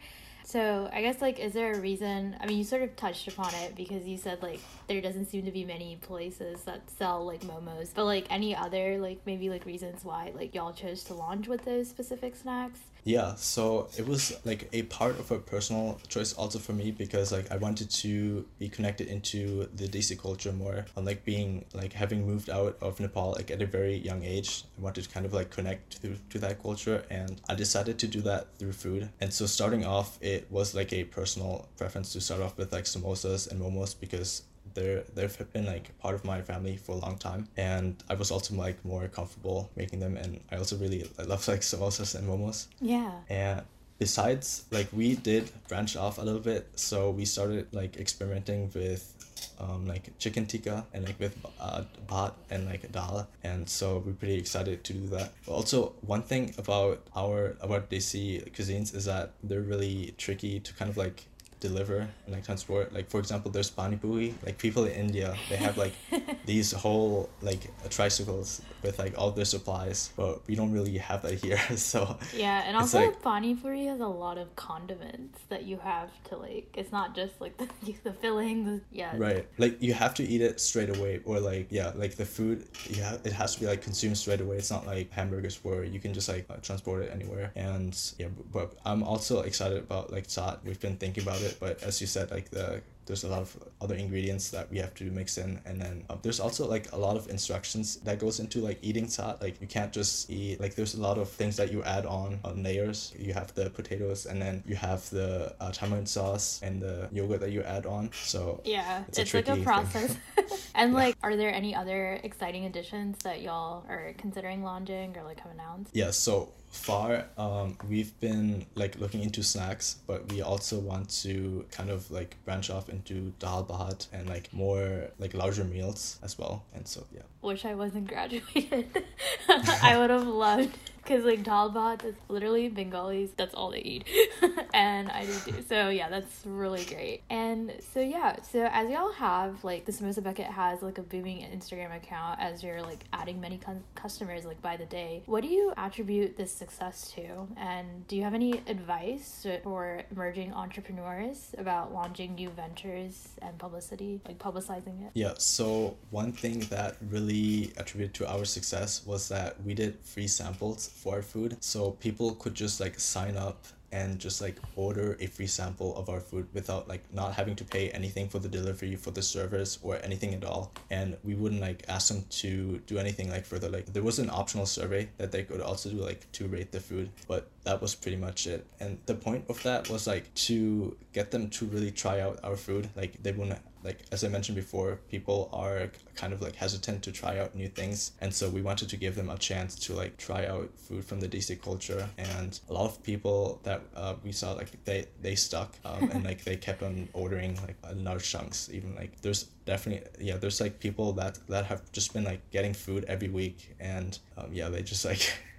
So 0.50 0.90
I 0.92 1.00
guess 1.00 1.21
like 1.21 1.38
is 1.38 1.52
there 1.52 1.75
a 1.75 1.78
reason 1.78 2.37
I 2.40 2.47
mean 2.47 2.59
you 2.59 2.64
sort 2.64 2.83
of 2.83 2.97
touched 2.97 3.28
upon 3.28 3.54
it 3.54 3.76
because 3.76 4.09
you 4.09 4.16
said 4.16 4.42
like 4.42 4.59
there 4.88 5.00
doesn't 5.00 5.26
seem 5.26 5.45
to 5.45 5.52
be 5.52 5.64
many 5.64 5.95
places 6.00 6.62
that 6.62 6.90
sell 6.90 7.25
like 7.25 7.42
momos. 7.42 7.90
But 7.95 8.07
like 8.07 8.26
any 8.30 8.57
other 8.57 8.99
like 8.99 9.21
maybe 9.26 9.49
like 9.49 9.64
reasons 9.64 10.04
why 10.04 10.33
like 10.35 10.52
y'all 10.52 10.73
chose 10.73 11.04
to 11.04 11.14
launch 11.14 11.47
with 11.47 11.64
those 11.64 11.88
specific 11.88 12.35
snacks? 12.35 12.80
Yeah, 13.04 13.35
so 13.37 13.88
it 13.97 14.07
was 14.07 14.38
like 14.45 14.69
a 14.73 14.83
part 14.83 15.19
of 15.19 15.30
a 15.30 15.38
personal 15.38 15.99
choice 16.09 16.33
also 16.35 16.59
for 16.59 16.73
me 16.73 16.90
because 16.90 17.33
like 17.33 17.50
I 17.50 17.57
wanted 17.57 17.90
to 17.90 18.47
be 18.59 18.69
connected 18.69 19.09
into 19.09 19.69
the 19.75 19.88
Desi 19.88 20.21
culture 20.21 20.52
more. 20.52 20.85
And 20.97 21.07
like 21.07 21.25
being 21.25 21.64
like 21.73 21.92
having 21.92 22.26
moved 22.26 22.50
out 22.50 22.76
of 22.80 23.00
Nepal 23.00 23.33
like 23.33 23.50
at 23.50 23.62
a 23.62 23.66
very 23.66 23.97
young 23.97 24.23
age, 24.25 24.64
I 24.78 24.83
wanted 24.83 25.04
to 25.04 25.11
kind 25.11 25.25
of 25.25 25.33
like 25.33 25.50
connect 25.50 26.02
to, 26.02 26.16
to 26.30 26.38
that 26.40 26.62
culture 26.62 27.04
and 27.11 27.40
I 27.49 27.54
decided 27.54 27.99
to 28.00 28.07
do 28.07 28.21
that 28.23 28.49
through 28.59 28.73
food. 28.73 29.09
And 29.21 29.33
so 29.33 29.47
starting 29.47 29.85
off 29.85 30.19
it 30.21 30.50
was 30.50 30.75
like 30.75 30.92
a 30.92 31.04
personal 31.04 31.69
preference 31.76 32.12
to 32.12 32.21
start 32.21 32.42
off 32.42 32.57
with 32.59 32.73
like 32.73 32.85
samosas 32.85 33.50
and 33.50 33.61
momos 33.61 33.99
because 33.99 34.42
they're 34.75 35.03
they've 35.15 35.53
been 35.53 35.67
like 35.67 35.97
part 35.99 36.15
of 36.15 36.25
my 36.25 36.41
family 36.41 36.77
for 36.77 36.93
a 36.93 36.99
long 36.99 37.17
time 37.17 37.49
and 37.57 38.03
i 38.09 38.15
was 38.15 38.31
also 38.31 38.55
like 38.55 38.83
more 38.85 39.09
comfortable 39.09 39.71
making 39.77 40.00
them 40.00 40.17
and 40.17 40.41
i 40.53 40.57
also 40.57 40.77
really 40.77 41.09
I 41.19 41.23
love 41.23 41.47
like 41.49 41.61
samosas 41.61 42.15
and 42.15 42.29
momos. 42.29 42.67
Yeah. 42.81 43.12
And 43.29 43.62
besides 43.99 44.65
like 44.71 44.89
we 44.93 45.17
did 45.17 45.50
branch 45.69 45.97
off 45.97 46.19
a 46.19 46.23
little 46.23 46.41
bit 46.41 46.67
so 46.75 47.11
we 47.11 47.25
started 47.25 47.67
like 47.73 47.97
experimenting 47.99 48.71
with 48.75 49.15
um, 49.59 49.87
like 49.87 50.19
chicken 50.19 50.47
tikka 50.47 50.87
and 50.95 51.05
like 51.05 51.19
with 51.21 51.37
uh, 51.61 51.83
bhat 52.09 52.33
and 52.50 52.67
like 52.67 52.91
dal 52.93 53.29
and 53.45 53.69
so 53.69 54.03
we're 54.05 54.12
pretty 54.12 54.39
excited 54.39 54.83
to 54.85 54.93
do 54.95 55.07
that. 55.09 55.33
But 55.47 55.53
also 55.53 55.93
one 56.00 56.23
thing 56.23 56.55
about 56.57 57.07
our 57.15 57.57
about 57.61 57.91
desi 57.91 58.50
cuisines 58.53 58.95
is 58.95 59.05
that 59.05 59.33
they're 59.43 59.61
really 59.61 60.15
tricky 60.17 60.61
to 60.61 60.73
kind 60.75 60.91
of 60.91 60.97
like 60.97 61.27
deliver 61.61 62.09
and 62.26 62.35
like 62.35 62.45
transport. 62.45 62.93
Like 62.93 63.09
for 63.09 63.21
example, 63.21 63.50
there's 63.50 63.71
pani 63.71 63.97
puri. 63.97 64.35
Like 64.45 64.59
people 64.59 64.85
in 64.85 64.93
India, 64.93 65.37
they 65.49 65.57
have 65.57 65.76
like 65.76 65.93
these 66.47 66.73
whole 66.73 67.29
like 67.43 67.71
tricycles 67.90 68.62
with 68.83 68.99
like 68.99 69.17
all 69.17 69.31
their 69.31 69.45
supplies, 69.45 70.11
but 70.17 70.47
we 70.47 70.55
don't 70.55 70.73
really 70.73 70.97
have 70.99 71.23
that 71.23 71.35
here. 71.35 71.59
so 71.76 72.19
yeah, 72.35 72.64
and 72.67 72.76
also 72.76 73.00
like, 73.07 73.23
pani 73.23 73.55
puri 73.55 73.87
has 73.87 74.00
a 74.00 74.07
lot 74.07 74.38
of 74.38 74.55
condiments 74.57 75.38
that 75.49 75.64
you 75.64 75.79
have 75.79 76.11
to 76.25 76.37
like. 76.37 76.75
It's 76.76 76.93
not 76.93 77.14
just 77.14 77.40
like 77.40 77.57
the 77.57 77.69
the 78.05 78.12
filling. 78.12 78.81
Yeah. 78.90 79.14
Right. 79.17 79.47
Like 79.59 79.83
you 79.83 79.95
have 79.95 80.14
to 80.14 80.25
eat 80.25 80.40
it 80.40 80.61
straight 80.61 80.97
away, 80.97 81.21
or 81.25 81.40
like 81.40 81.69
yeah, 81.71 81.93
like 81.95 82.17
the 82.17 82.26
food. 82.26 82.67
Yeah, 82.88 83.17
it 83.25 83.33
has 83.33 83.55
to 83.55 83.61
be 83.61 83.67
like 83.67 83.83
consumed 83.83 84.19
straight 84.19 84.40
away. 84.40 84.57
It's 84.57 84.71
not 84.71 84.87
like 84.87 85.12
hamburgers 85.12 85.62
where 85.62 85.85
you 85.85 86.00
can 86.00 86.14
just 86.14 86.29
like 86.29 86.47
uh, 86.50 86.57
transport 86.57 87.02
it 87.02 87.11
anywhere. 87.12 87.52
And 87.55 87.97
yeah, 88.19 88.29
but 88.52 88.75
I'm 88.85 89.02
also 89.02 89.43
excited 89.43 89.79
about 89.79 90.11
like 90.11 90.26
chaat 90.26 90.59
We've 90.64 90.81
been 90.81 90.97
thinking 90.97 91.23
about 91.23 91.40
it 91.40 91.50
it. 91.50 91.59
But 91.61 91.83
as 91.83 92.00
you 92.00 92.07
said, 92.07 92.30
like 92.30 92.50
the 92.50 92.83
there's 93.11 93.25
a 93.25 93.28
lot 93.28 93.40
of 93.40 93.57
other 93.80 93.97
ingredients 93.97 94.50
that 94.50 94.71
we 94.71 94.78
have 94.78 94.95
to 94.95 95.04
mix 95.11 95.37
in 95.37 95.61
and 95.66 95.80
then 95.80 96.04
um, 96.11 96.21
there's 96.23 96.38
also 96.38 96.64
like 96.69 96.92
a 96.92 96.97
lot 96.97 97.16
of 97.16 97.28
instructions 97.28 97.97
that 98.07 98.21
goes 98.21 98.38
into 98.38 98.61
like 98.61 98.78
eating 98.83 99.07
chaat 99.07 99.42
like 99.42 99.61
you 99.61 99.66
can't 99.66 99.92
just 99.92 100.30
eat 100.30 100.61
like 100.61 100.76
there's 100.76 100.95
a 100.95 101.00
lot 101.00 101.19
of 101.19 101.28
things 101.28 101.57
that 101.57 101.73
you 101.73 101.83
add 101.83 102.07
on 102.07 102.38
on 102.45 102.62
layers. 102.62 103.12
You 103.19 103.33
have 103.33 103.52
the 103.54 103.71
potatoes 103.71 104.26
and 104.26 104.40
then 104.40 104.62
you 104.64 104.76
have 104.76 105.11
the 105.11 105.52
uh, 105.61 105.73
tamarind 105.73 106.09
sauce 106.09 106.61
and 106.62 106.80
the 106.80 107.09
yogurt 107.11 107.40
that 107.40 107.50
you 107.50 107.62
add 107.62 107.85
on. 107.85 108.11
So 108.12 108.61
yeah 108.64 109.02
it's, 109.09 109.19
it's 109.19 109.35
like 109.35 109.49
a 109.49 109.57
process 109.57 110.16
and 110.75 110.93
yeah. 110.93 110.99
like 110.99 111.17
are 111.23 111.37
there 111.37 111.53
any 111.53 111.75
other 111.75 112.21
exciting 112.23 112.65
additions 112.67 113.19
that 113.25 113.41
y'all 113.41 113.85
are 113.89 114.15
considering 114.19 114.62
launching 114.62 115.17
or 115.17 115.23
like 115.23 115.41
have 115.41 115.53
announced? 115.53 115.91
Yeah 115.95 116.11
so 116.11 116.50
far 116.71 117.25
um, 117.37 117.77
we've 117.89 118.19
been 118.21 118.65
like 118.77 118.99
looking 119.00 119.23
into 119.23 119.43
snacks 119.43 119.97
but 120.07 120.31
we 120.31 120.41
also 120.41 120.79
want 120.79 121.11
to 121.11 121.65
kind 121.73 121.91
of 121.91 122.09
like 122.12 122.37
branch 122.45 122.71
off 122.71 122.89
into 122.89 123.33
dal 123.41 123.65
bhat 123.65 124.07
and 124.12 124.29
like 124.29 124.53
more 124.53 125.09
like 125.19 125.35
larger 125.35 125.65
meals 125.65 126.19
as 126.23 126.39
well. 126.39 126.65
And 126.75 126.87
so 126.87 127.05
yeah. 127.12 127.23
Wish 127.43 127.65
i 127.65 127.75
wasn't 127.75 128.07
graduated. 128.12 128.87
I 129.49 129.97
would 129.99 130.11
have 130.11 130.27
loved 130.27 130.77
because 131.02 131.25
like 131.25 131.42
dal 131.42 131.71
is 132.04 132.14
literally 132.28 132.69
Bengalis. 132.69 133.30
That's 133.37 133.54
all 133.54 133.71
they 133.71 133.80
eat, 133.80 134.04
and 134.75 135.11
I 135.11 135.26
do 135.26 135.52
too. 135.52 135.64
So 135.69 135.88
yeah, 135.88 136.09
that's 136.09 136.45
really 136.45 136.85
great. 136.85 137.23
And 137.30 137.73
so 137.92 138.00
yeah, 138.00 138.40
so 138.42 138.69
as 138.73 138.90
y'all 138.90 139.12
have 139.12 139.64
like 139.64 139.85
the 139.85 139.92
Samosa 139.92 140.23
Bucket 140.23 140.47
has 140.47 140.83
like 140.83 140.99
a 140.99 141.02
booming 141.02 141.40
Instagram 141.40 141.95
account 141.97 142.40
as 142.40 142.62
you're 142.62 142.83
like 142.83 143.04
adding 143.12 143.40
many 143.40 143.59
con- 143.59 143.85
customers 143.95 144.45
like 144.45 144.61
by 144.62 144.76
the 144.76 144.87
day. 144.87 145.23
What 145.26 145.42
do 145.42 145.49
you 145.49 145.73
attribute 145.76 146.37
this 146.37 146.52
success 146.52 147.12
to? 147.14 147.47
And 147.57 148.07
do 148.07 148.16
you 148.16 148.23
have 148.23 148.35
any 148.35 148.62
advice 148.66 149.47
for 149.62 150.02
emerging 150.11 150.52
entrepreneurs 150.52 151.54
about 151.59 151.92
launching 151.92 152.35
new 152.35 152.50
ventures 152.50 153.28
and 153.42 153.59
publicity, 153.59 154.21
like 154.26 154.38
publicizing 154.38 155.07
it? 155.07 155.11
Yeah. 155.14 155.35
So 155.38 155.97
one 156.11 156.33
thing 156.33 156.61
that 156.71 156.97
really 157.09 157.73
attributed 157.76 158.14
to 158.14 158.30
our 158.30 158.45
success 158.45 159.04
was 159.07 159.28
that 159.28 159.62
we 159.62 159.75
did 159.75 159.99
free 160.04 160.28
samples 160.28 160.89
for 160.90 161.23
food. 161.23 161.56
So 161.61 161.92
people 161.92 162.35
could 162.35 162.54
just 162.54 162.80
like 162.80 162.99
sign 162.99 163.37
up 163.37 163.64
and 163.92 164.18
just 164.18 164.40
like 164.40 164.56
order 164.76 165.16
a 165.20 165.26
free 165.26 165.47
sample 165.47 165.97
of 165.97 166.09
our 166.09 166.20
food 166.20 166.47
without 166.52 166.88
like 166.88 167.02
not 167.12 167.35
having 167.35 167.56
to 167.56 167.64
pay 167.64 167.90
anything 167.90 168.28
for 168.28 168.38
the 168.38 168.49
delivery 168.49 168.94
for 168.94 169.11
the 169.11 169.23
service 169.23 169.78
or 169.82 169.99
anything 170.04 170.35
at 170.35 170.44
all. 170.44 170.73
And 170.90 171.16
we 171.25 171.35
wouldn't 171.35 171.61
like 171.61 171.85
ask 171.88 172.09
them 172.09 172.25
to 172.30 172.78
do 172.87 172.99
anything 172.99 173.30
like 173.30 173.44
further. 173.44 173.68
Like 173.68 173.87
there 173.87 174.02
was 174.02 174.18
an 174.18 174.30
optional 174.30 174.66
survey 174.66 175.09
that 175.18 175.32
they 175.32 175.42
could 175.42 175.61
also 175.61 175.90
do 175.90 175.97
like 175.97 176.30
to 176.32 176.47
rate 176.47 176.73
the 176.73 176.80
food 176.80 177.11
but 177.26 177.49
that 177.64 177.80
was 177.80 177.94
pretty 177.94 178.16
much 178.16 178.47
it. 178.47 178.66
And 178.80 178.99
the 179.06 179.14
point 179.14 179.44
of 179.49 179.62
that 179.62 179.88
was 179.90 180.06
like 180.06 180.32
to 180.47 180.97
get 181.12 181.30
them 181.30 181.50
to 181.50 181.66
really 181.66 181.90
try 181.90 182.20
out 182.20 182.38
our 182.42 182.56
food. 182.56 182.88
Like 182.97 183.23
they 183.23 183.32
wouldn't 183.32 183.59
like 183.82 184.00
as 184.12 184.25
I 184.25 184.28
mentioned 184.28 184.56
before, 184.56 184.99
people 185.10 185.49
are 185.52 185.90
kind 186.14 186.32
of 186.32 186.42
like 186.42 186.54
hesitant 186.56 187.02
to 187.04 187.12
try 187.12 187.38
out 187.38 187.54
new 187.54 187.68
things, 187.68 188.12
and 188.20 188.32
so 188.32 188.49
we 188.49 188.62
wanted 188.62 188.88
to 188.90 188.96
give 188.96 189.14
them 189.14 189.30
a 189.30 189.38
chance 189.38 189.75
to 189.87 189.94
like 189.94 190.16
try 190.16 190.46
out 190.46 190.70
food 190.76 191.04
from 191.04 191.20
the 191.20 191.28
Desi 191.28 191.60
culture. 191.60 192.08
And 192.18 192.58
a 192.68 192.72
lot 192.72 192.87
of 192.87 193.02
people 193.02 193.60
that 193.62 193.82
uh, 193.96 194.14
we 194.22 194.32
saw 194.32 194.52
like 194.52 194.84
they 194.84 195.06
they 195.22 195.34
stuck 195.34 195.75
um, 195.84 196.10
and 196.10 196.25
like 196.30 196.44
they 196.44 196.56
kept 196.56 196.82
on 196.82 197.08
ordering 197.12 197.58
like 197.62 197.76
large 197.94 198.28
chunks. 198.28 198.68
Even 198.72 198.94
like 198.94 199.20
there's 199.22 199.44
definitely 199.64 200.08
yeah 200.25 200.37
there's 200.37 200.60
like 200.60 200.80
people 200.80 201.12
that 201.12 201.38
that 201.49 201.64
have 201.66 201.90
just 201.92 202.12
been 202.12 202.25
like 202.25 202.49
getting 202.50 202.75
food 202.75 203.04
every 203.08 203.28
week, 203.28 203.75
and 203.80 204.18
um, 204.37 204.49
yeah 204.52 204.68
they 204.68 204.82
just 204.82 205.04
like 205.04 205.32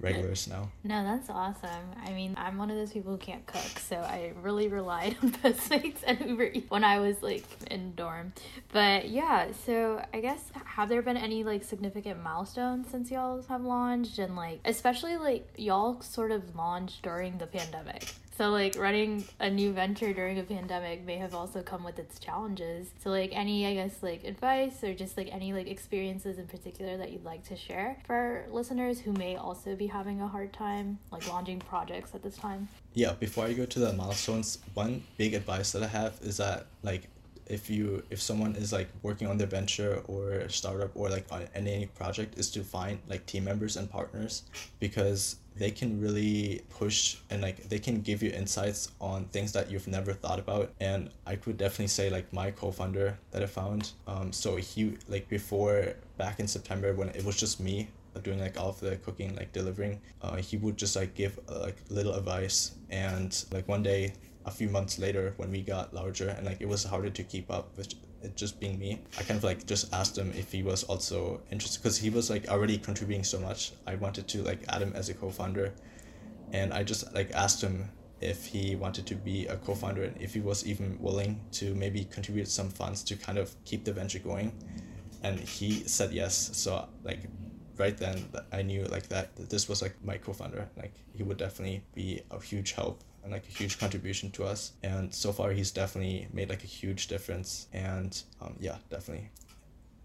regulars 0.00 0.48
now. 0.48 0.70
No, 0.84 1.04
that's 1.04 1.30
awesome. 1.30 1.90
I 2.04 2.12
mean, 2.12 2.34
I'm 2.36 2.58
one 2.58 2.70
of 2.70 2.76
those 2.76 2.92
people 2.92 3.12
who 3.12 3.18
can't 3.18 3.44
cook, 3.46 3.78
so 3.78 3.96
I 3.96 4.32
really 4.42 4.68
relied 4.68 5.16
on 5.22 5.32
Postmates 5.32 5.98
and 6.06 6.20
Uber 6.20 6.44
Eats 6.44 6.70
when 6.70 6.84
I 6.84 7.00
was 7.00 7.22
like 7.22 7.44
in 7.70 7.94
dorm. 7.94 8.32
But 8.72 9.08
yeah, 9.08 9.48
so 9.66 10.04
I 10.12 10.20
guess 10.20 10.42
have 10.64 10.88
there 10.88 11.02
been 11.02 11.16
any 11.16 11.44
like 11.44 11.64
significant 11.64 12.22
milestones 12.22 12.88
since 12.90 13.10
y'all 13.10 13.42
have 13.48 13.62
launched 13.62 14.18
and 14.18 14.36
like 14.36 14.60
especially 14.64 15.16
like 15.16 15.48
y'all 15.56 16.00
sort 16.00 16.30
of 16.30 16.56
launched 16.56 17.02
during 17.02 17.38
the 17.38 17.46
pandemic. 17.46 18.04
So 18.40 18.48
like 18.48 18.78
running 18.78 19.22
a 19.38 19.50
new 19.50 19.70
venture 19.70 20.14
during 20.14 20.38
a 20.38 20.42
pandemic 20.42 21.04
may 21.04 21.18
have 21.18 21.34
also 21.34 21.60
come 21.60 21.84
with 21.84 21.98
its 21.98 22.18
challenges. 22.18 22.86
So 23.04 23.10
like 23.10 23.32
any 23.34 23.66
I 23.66 23.74
guess 23.74 24.02
like 24.02 24.24
advice 24.24 24.82
or 24.82 24.94
just 24.94 25.18
like 25.18 25.28
any 25.30 25.52
like 25.52 25.68
experiences 25.68 26.38
in 26.38 26.46
particular 26.46 26.96
that 26.96 27.12
you'd 27.12 27.22
like 27.22 27.46
to 27.48 27.54
share 27.56 27.98
for 28.06 28.46
listeners 28.50 28.98
who 28.98 29.12
may 29.12 29.36
also 29.36 29.76
be 29.76 29.86
having 29.86 30.22
a 30.22 30.26
hard 30.26 30.54
time 30.54 30.98
like 31.12 31.28
launching 31.28 31.58
projects 31.58 32.14
at 32.14 32.22
this 32.22 32.38
time? 32.38 32.66
Yeah, 32.94 33.12
before 33.12 33.44
I 33.44 33.52
go 33.52 33.66
to 33.66 33.78
the 33.78 33.92
milestones, 33.92 34.56
one 34.72 35.02
big 35.18 35.34
advice 35.34 35.72
that 35.72 35.82
I 35.82 35.88
have 35.88 36.18
is 36.22 36.38
that 36.38 36.68
like 36.82 37.10
if 37.50 37.68
you 37.68 38.02
if 38.10 38.20
someone 38.22 38.54
is 38.54 38.72
like 38.72 38.88
working 39.02 39.26
on 39.26 39.36
their 39.36 39.46
venture 39.46 40.02
or 40.06 40.48
startup 40.48 40.90
or 40.94 41.10
like 41.10 41.26
on 41.30 41.46
any 41.54 41.86
project 41.86 42.38
is 42.38 42.50
to 42.50 42.62
find 42.62 42.98
like 43.08 43.26
team 43.26 43.44
members 43.44 43.76
and 43.76 43.90
partners 43.90 44.44
because 44.78 45.36
they 45.56 45.70
can 45.70 46.00
really 46.00 46.62
push 46.70 47.18
and 47.28 47.42
like 47.42 47.68
they 47.68 47.78
can 47.78 48.00
give 48.00 48.22
you 48.22 48.30
insights 48.30 48.92
on 49.00 49.24
things 49.26 49.52
that 49.52 49.70
you've 49.70 49.88
never 49.88 50.12
thought 50.12 50.38
about. 50.38 50.72
And 50.80 51.10
i 51.26 51.34
could 51.36 51.58
definitely 51.58 51.88
say 51.88 52.08
like 52.08 52.32
my 52.32 52.50
co-founder 52.50 53.18
that 53.32 53.42
i 53.42 53.46
found 53.46 53.92
um 54.06 54.32
so 54.32 54.56
he 54.56 54.96
like 55.08 55.28
before 55.28 55.94
back 56.18 56.40
in 56.40 56.46
september 56.46 56.94
when 56.94 57.08
it 57.10 57.24
was 57.24 57.36
just 57.36 57.60
me 57.60 57.88
doing 58.22 58.40
like 58.40 58.58
all 58.58 58.70
of 58.70 58.80
the 58.80 58.96
cooking 58.96 59.34
like 59.36 59.52
delivering 59.52 60.00
uh, 60.22 60.36
he 60.36 60.56
would 60.56 60.76
just 60.76 60.96
like 60.96 61.14
give 61.14 61.38
uh, 61.48 61.60
like 61.60 61.76
little 61.88 62.14
advice 62.14 62.72
and 62.90 63.44
like 63.52 63.66
one 63.68 63.82
day 63.82 64.12
a 64.46 64.50
few 64.50 64.68
months 64.68 64.98
later 64.98 65.34
when 65.36 65.50
we 65.50 65.60
got 65.62 65.92
larger 65.92 66.28
and 66.28 66.46
like 66.46 66.60
it 66.60 66.68
was 66.68 66.84
harder 66.84 67.10
to 67.10 67.22
keep 67.22 67.50
up 67.50 67.76
with 67.76 67.94
it 68.22 68.36
just 68.36 68.60
being 68.60 68.78
me. 68.78 69.00
I 69.18 69.22
kind 69.22 69.38
of 69.38 69.44
like 69.44 69.66
just 69.66 69.92
asked 69.94 70.16
him 70.16 70.32
if 70.36 70.52
he 70.52 70.62
was 70.62 70.84
also 70.84 71.40
interested 71.50 71.82
because 71.82 71.96
he 71.98 72.10
was 72.10 72.28
like 72.30 72.48
already 72.48 72.76
contributing 72.78 73.24
so 73.24 73.38
much. 73.38 73.72
I 73.86 73.94
wanted 73.94 74.28
to 74.28 74.42
like 74.42 74.60
add 74.68 74.82
him 74.82 74.92
as 74.94 75.08
a 75.08 75.14
co-founder 75.14 75.72
and 76.52 76.72
i 76.72 76.82
just 76.82 77.12
like 77.14 77.30
asked 77.32 77.62
him 77.62 77.88
if 78.20 78.44
he 78.44 78.76
wanted 78.76 79.06
to 79.06 79.14
be 79.14 79.46
a 79.46 79.56
co-founder 79.56 80.02
and 80.02 80.20
if 80.20 80.34
he 80.34 80.40
was 80.40 80.66
even 80.66 80.98
willing 81.00 81.40
to 81.52 81.74
maybe 81.74 82.04
contribute 82.04 82.48
some 82.48 82.68
funds 82.68 83.02
to 83.02 83.16
kind 83.16 83.38
of 83.38 83.54
keep 83.64 83.84
the 83.84 83.92
venture 83.92 84.18
going 84.18 84.52
and 85.22 85.38
he 85.40 85.70
said 85.86 86.12
yes. 86.12 86.50
So 86.52 86.86
like 87.04 87.20
right 87.76 87.96
then 87.96 88.22
i 88.52 88.60
knew 88.60 88.84
like 88.84 89.08
that, 89.08 89.34
that 89.36 89.48
this 89.48 89.68
was 89.68 89.80
like 89.80 89.94
my 90.04 90.18
co-founder. 90.18 90.68
Like 90.76 90.94
he 91.14 91.22
would 91.22 91.38
definitely 91.38 91.82
be 91.94 92.20
a 92.30 92.40
huge 92.40 92.72
help 92.72 93.02
and 93.22 93.32
like 93.32 93.46
a 93.46 93.50
huge 93.50 93.78
contribution 93.78 94.30
to 94.32 94.44
us. 94.44 94.72
And 94.82 95.14
so 95.14 95.32
far, 95.32 95.50
he's 95.50 95.70
definitely 95.70 96.28
made 96.32 96.48
like 96.48 96.64
a 96.64 96.66
huge 96.66 97.06
difference. 97.08 97.66
And 97.72 98.20
um, 98.40 98.56
yeah, 98.60 98.76
definitely. 98.90 99.30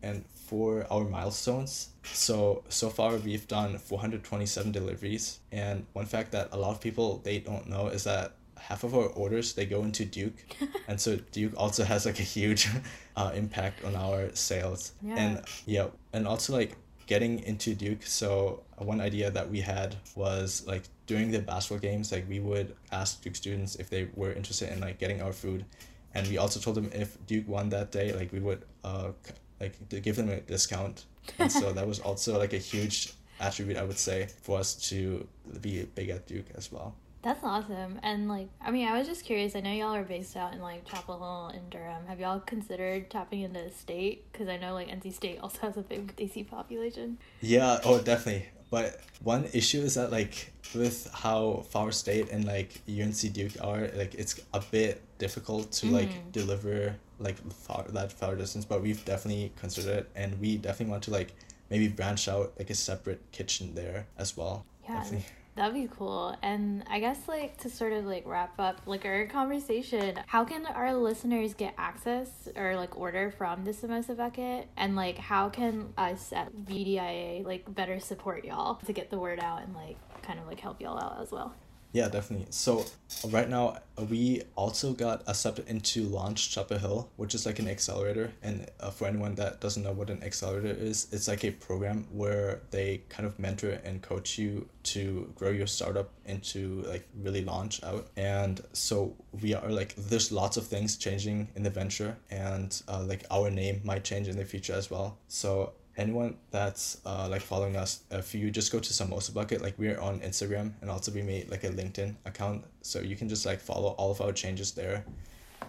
And 0.01 0.25
for 0.27 0.86
our 0.91 1.03
milestones, 1.03 1.89
so 2.03 2.63
so 2.69 2.89
far 2.89 3.15
we've 3.17 3.48
done 3.48 3.77
427 3.77 4.72
deliveries. 4.72 5.39
And 5.51 5.86
one 5.93 6.05
fact 6.05 6.31
that 6.34 6.50
a 6.51 6.57
lot 6.57 6.72
of 6.72 6.81
people 6.81 7.22
they 7.24 7.39
don't 7.39 7.67
know 7.67 7.88
is 7.88 8.03
that 8.03 8.34
half 8.57 8.84
of 8.84 8.95
our 8.95 9.07
orders 9.07 9.53
they 9.53 9.65
go 9.65 9.84
into 9.84 10.05
Duke, 10.05 10.36
and 10.88 11.00
so 11.00 11.17
Duke 11.31 11.53
also 11.57 11.84
has 11.84 12.05
like 12.05 12.19
a 12.19 12.24
huge 12.24 12.69
uh, 13.15 13.31
impact 13.34 13.84
on 13.84 13.95
our 13.95 14.34
sales. 14.36 14.93
Yeah. 15.01 15.15
And 15.15 15.41
yeah, 15.65 15.88
and 16.13 16.27
also 16.27 16.53
like 16.53 16.77
getting 17.06 17.40
into 17.40 17.76
Duke. 17.76 18.04
So 18.04 18.64
one 18.78 19.02
idea 19.02 19.32
that 19.32 19.50
we 19.50 19.62
had 19.62 19.96
was 20.16 20.66
like 20.68 20.84
during 21.08 21.32
the 21.32 21.40
basketball 21.40 21.80
games, 21.80 22.12
like 22.12 22.28
we 22.28 22.40
would 22.40 22.76
ask 22.92 23.22
Duke 23.22 23.36
students 23.36 23.76
if 23.76 23.90
they 23.90 24.08
were 24.16 24.34
interested 24.34 24.72
in 24.72 24.80
like 24.80 25.00
getting 25.00 25.22
our 25.22 25.34
food, 25.34 25.66
and 26.14 26.28
we 26.28 26.38
also 26.38 26.60
told 26.60 26.76
them 26.78 26.90
if 26.94 27.18
Duke 27.28 27.48
won 27.48 27.70
that 27.70 27.92
day, 27.92 28.14
like 28.14 28.32
we 28.32 28.40
would 28.40 28.64
uh 28.84 29.12
like 29.60 29.90
to 29.90 30.00
give 30.00 30.16
them 30.16 30.30
a 30.30 30.42
discount, 30.42 31.06
and 31.40 31.52
so 31.52 31.72
that 31.74 31.88
was 31.88 32.00
also 32.00 32.38
like 32.38 32.54
a 32.54 32.58
huge 32.58 33.14
attribute 33.40 33.78
I 33.78 33.84
would 33.84 33.98
say 33.98 34.30
for 34.42 34.60
us 34.60 34.76
to 34.90 35.28
be 35.62 35.84
big 35.96 36.10
at 36.10 36.26
Duke 36.26 36.46
as 36.56 36.72
well. 36.72 36.96
That's 37.25 37.44
awesome. 37.44 38.00
And 38.03 38.29
like, 38.29 38.50
I 38.62 38.70
mean, 38.70 38.88
I 38.88 38.96
was 38.96 39.08
just 39.08 39.25
curious. 39.25 39.55
I 39.55 39.60
know 39.60 39.72
y'all 39.72 39.96
are 39.96 40.03
based 40.03 40.38
out 40.38 40.53
in 40.53 40.62
like 40.62 40.86
Chapel 40.86 41.17
Hill 41.17 41.60
in 41.60 41.67
Durham. 41.72 42.05
Have 42.05 42.20
y'all 42.20 42.39
considered 42.39 43.10
tapping 43.10 43.41
into 43.41 43.63
the 43.63 43.72
state? 43.72 44.32
Because 44.32 44.48
I 44.48 44.58
know 44.58 44.75
like 44.75 44.89
NC 44.89 45.12
State 45.12 45.39
also 45.41 45.58
has 45.62 45.75
a 45.75 45.82
big 45.82 46.15
Desi 46.17 46.48
population. 46.48 47.17
Yeah. 47.41 47.79
Oh, 47.84 48.00
definitely. 48.00 48.46
But 48.70 49.01
one 49.24 49.46
issue 49.53 49.82
is 49.82 49.96
that 49.96 50.12
like 50.12 50.53
with 50.75 51.10
how 51.13 51.65
Far 51.72 51.91
State 51.91 52.29
and 52.29 52.46
like 52.46 52.84
UNC 52.88 53.34
Duke 53.34 53.53
are, 53.60 53.89
like 53.96 54.13
it's 54.13 54.39
a 54.53 54.62
bit 54.70 55.01
difficult 55.17 55.72
to 55.72 55.88
mm-hmm. 55.88 55.96
like 55.96 56.32
deliver 56.32 56.96
like 57.17 57.38
far 57.51 57.86
that 57.89 58.12
far 58.12 58.36
distance. 58.36 58.65
But 58.65 58.84
we've 58.84 59.03
definitely 59.03 59.51
considered 59.55 59.98
it, 59.98 60.12
and 60.15 60.39
we 60.39 60.58
definitely 60.58 60.91
want 60.91 61.03
to 61.05 61.12
like 61.12 61.34
maybe 61.72 61.88
branch 61.88 62.27
out 62.27 62.53
like 62.60 62.70
a 62.70 62.75
separate 62.75 63.22
kitchen 63.32 63.74
there 63.74 64.05
as 64.20 64.38
well. 64.38 64.63
Yeah. 64.84 64.98
Definitely. 64.98 65.25
That'd 65.56 65.74
be 65.74 65.88
cool. 65.88 66.36
And 66.42 66.84
I 66.90 67.00
guess 67.00 67.18
like 67.30 67.58
to 67.62 67.70
sort 67.70 67.94
of 67.94 68.06
like 68.06 68.24
wrap 68.26 68.60
up 68.60 68.82
like 68.86 69.06
our 69.06 69.26
conversation, 69.28 70.20
how 70.28 70.44
can 70.44 70.66
our 70.66 70.94
listeners 70.94 71.54
get 71.54 71.74
access 71.78 72.30
or 72.58 72.76
like 72.76 72.98
order 72.98 73.32
from 73.32 73.64
the 73.64 73.72
Samosa 73.72 74.18
Bucket? 74.18 74.68
And 74.76 74.98
like 74.98 75.18
how 75.18 75.50
can 75.50 75.94
us 75.98 76.34
at 76.34 76.54
VDIA 76.54 77.46
like 77.46 77.74
better 77.74 78.02
support 78.02 78.44
y'all 78.44 78.76
to 78.86 78.91
get 78.91 79.10
the 79.10 79.18
word 79.18 79.39
out 79.39 79.63
and 79.63 79.74
like 79.74 79.96
kind 80.24 80.39
of 80.39 80.48
like 80.48 80.60
help 80.60 80.82
y'all 80.82 81.00
out 81.00 81.22
as 81.22 81.32
well? 81.32 81.54
Yeah, 81.95 82.10
definitely. 82.10 82.47
So 82.49 82.86
right 83.29 83.47
now 83.47 83.77
we 84.10 84.41
also 84.58 84.91
got 84.91 85.23
accepted 85.27 85.69
into 85.69 86.03
Launch 86.03 86.51
Chapel 86.51 86.77
Hill, 86.77 87.10
which 87.15 87.34
is 87.34 87.45
like 87.45 87.58
an 87.60 87.69
accelerator. 87.69 88.34
And 88.43 88.69
uh, 88.81 88.89
for 88.89 89.08
anyone 89.08 89.36
that 89.36 89.62
doesn't 89.62 89.81
know 89.81 89.93
what 89.93 90.10
an 90.10 90.21
accelerator 90.21 90.75
is, 90.77 91.08
it's 91.13 91.29
like 91.29 91.45
a 91.45 91.51
program 91.51 92.05
where 92.12 92.60
they 92.69 93.03
kind 93.08 93.25
of 93.25 93.39
mentor 93.39 93.79
and 93.86 94.01
coach 94.01 94.38
you 94.38 94.67
to 94.91 95.31
grow 95.36 95.51
your 95.51 95.67
startup 95.67 96.10
into 96.25 96.81
like 96.86 97.08
really 97.23 97.45
launch 97.45 97.81
out. 97.81 98.10
And 98.17 98.60
so 98.73 99.15
we 99.41 99.53
are 99.53 99.69
like 99.69 99.95
there's 99.95 100.34
lots 100.34 100.58
of 100.58 100.67
things 100.67 100.97
changing 100.97 101.47
in 101.55 101.63
the 101.63 101.69
venture, 101.69 102.17
and 102.29 102.69
uh, 102.89 103.05
like 103.08 103.23
our 103.31 103.49
name 103.49 103.79
might 103.86 104.03
change 104.03 104.27
in 104.27 104.36
the 104.36 104.43
future 104.43 104.73
as 104.73 104.91
well. 104.91 105.17
So 105.29 105.71
anyone 105.97 106.36
that's 106.51 106.99
uh, 107.05 107.27
like 107.29 107.41
following 107.41 107.75
us, 107.75 108.01
if 108.12 108.36
you 108.36 108.51
just 108.51 108.71
go 108.71 108.79
to 108.79 108.93
Samosa 108.93 109.34
Bucket, 109.34 109.62
like 109.62 109.75
we're 109.77 109.99
on 109.99 110.19
Instagram 110.19 110.73
and 110.81 110.89
also 110.89 111.12
we 111.12 111.21
made 111.21 111.49
like 111.49 111.63
a 111.63 111.69
LinkedIn 111.69 112.15
account, 112.25 112.65
so 112.81 112.99
you 112.99 113.15
can 113.15 113.29
just 113.29 113.45
like 113.45 113.60
follow 113.60 113.89
all 113.91 114.12
of 114.12 114.21
our 114.21 114.31
changes 114.31 114.71
there. 114.71 115.05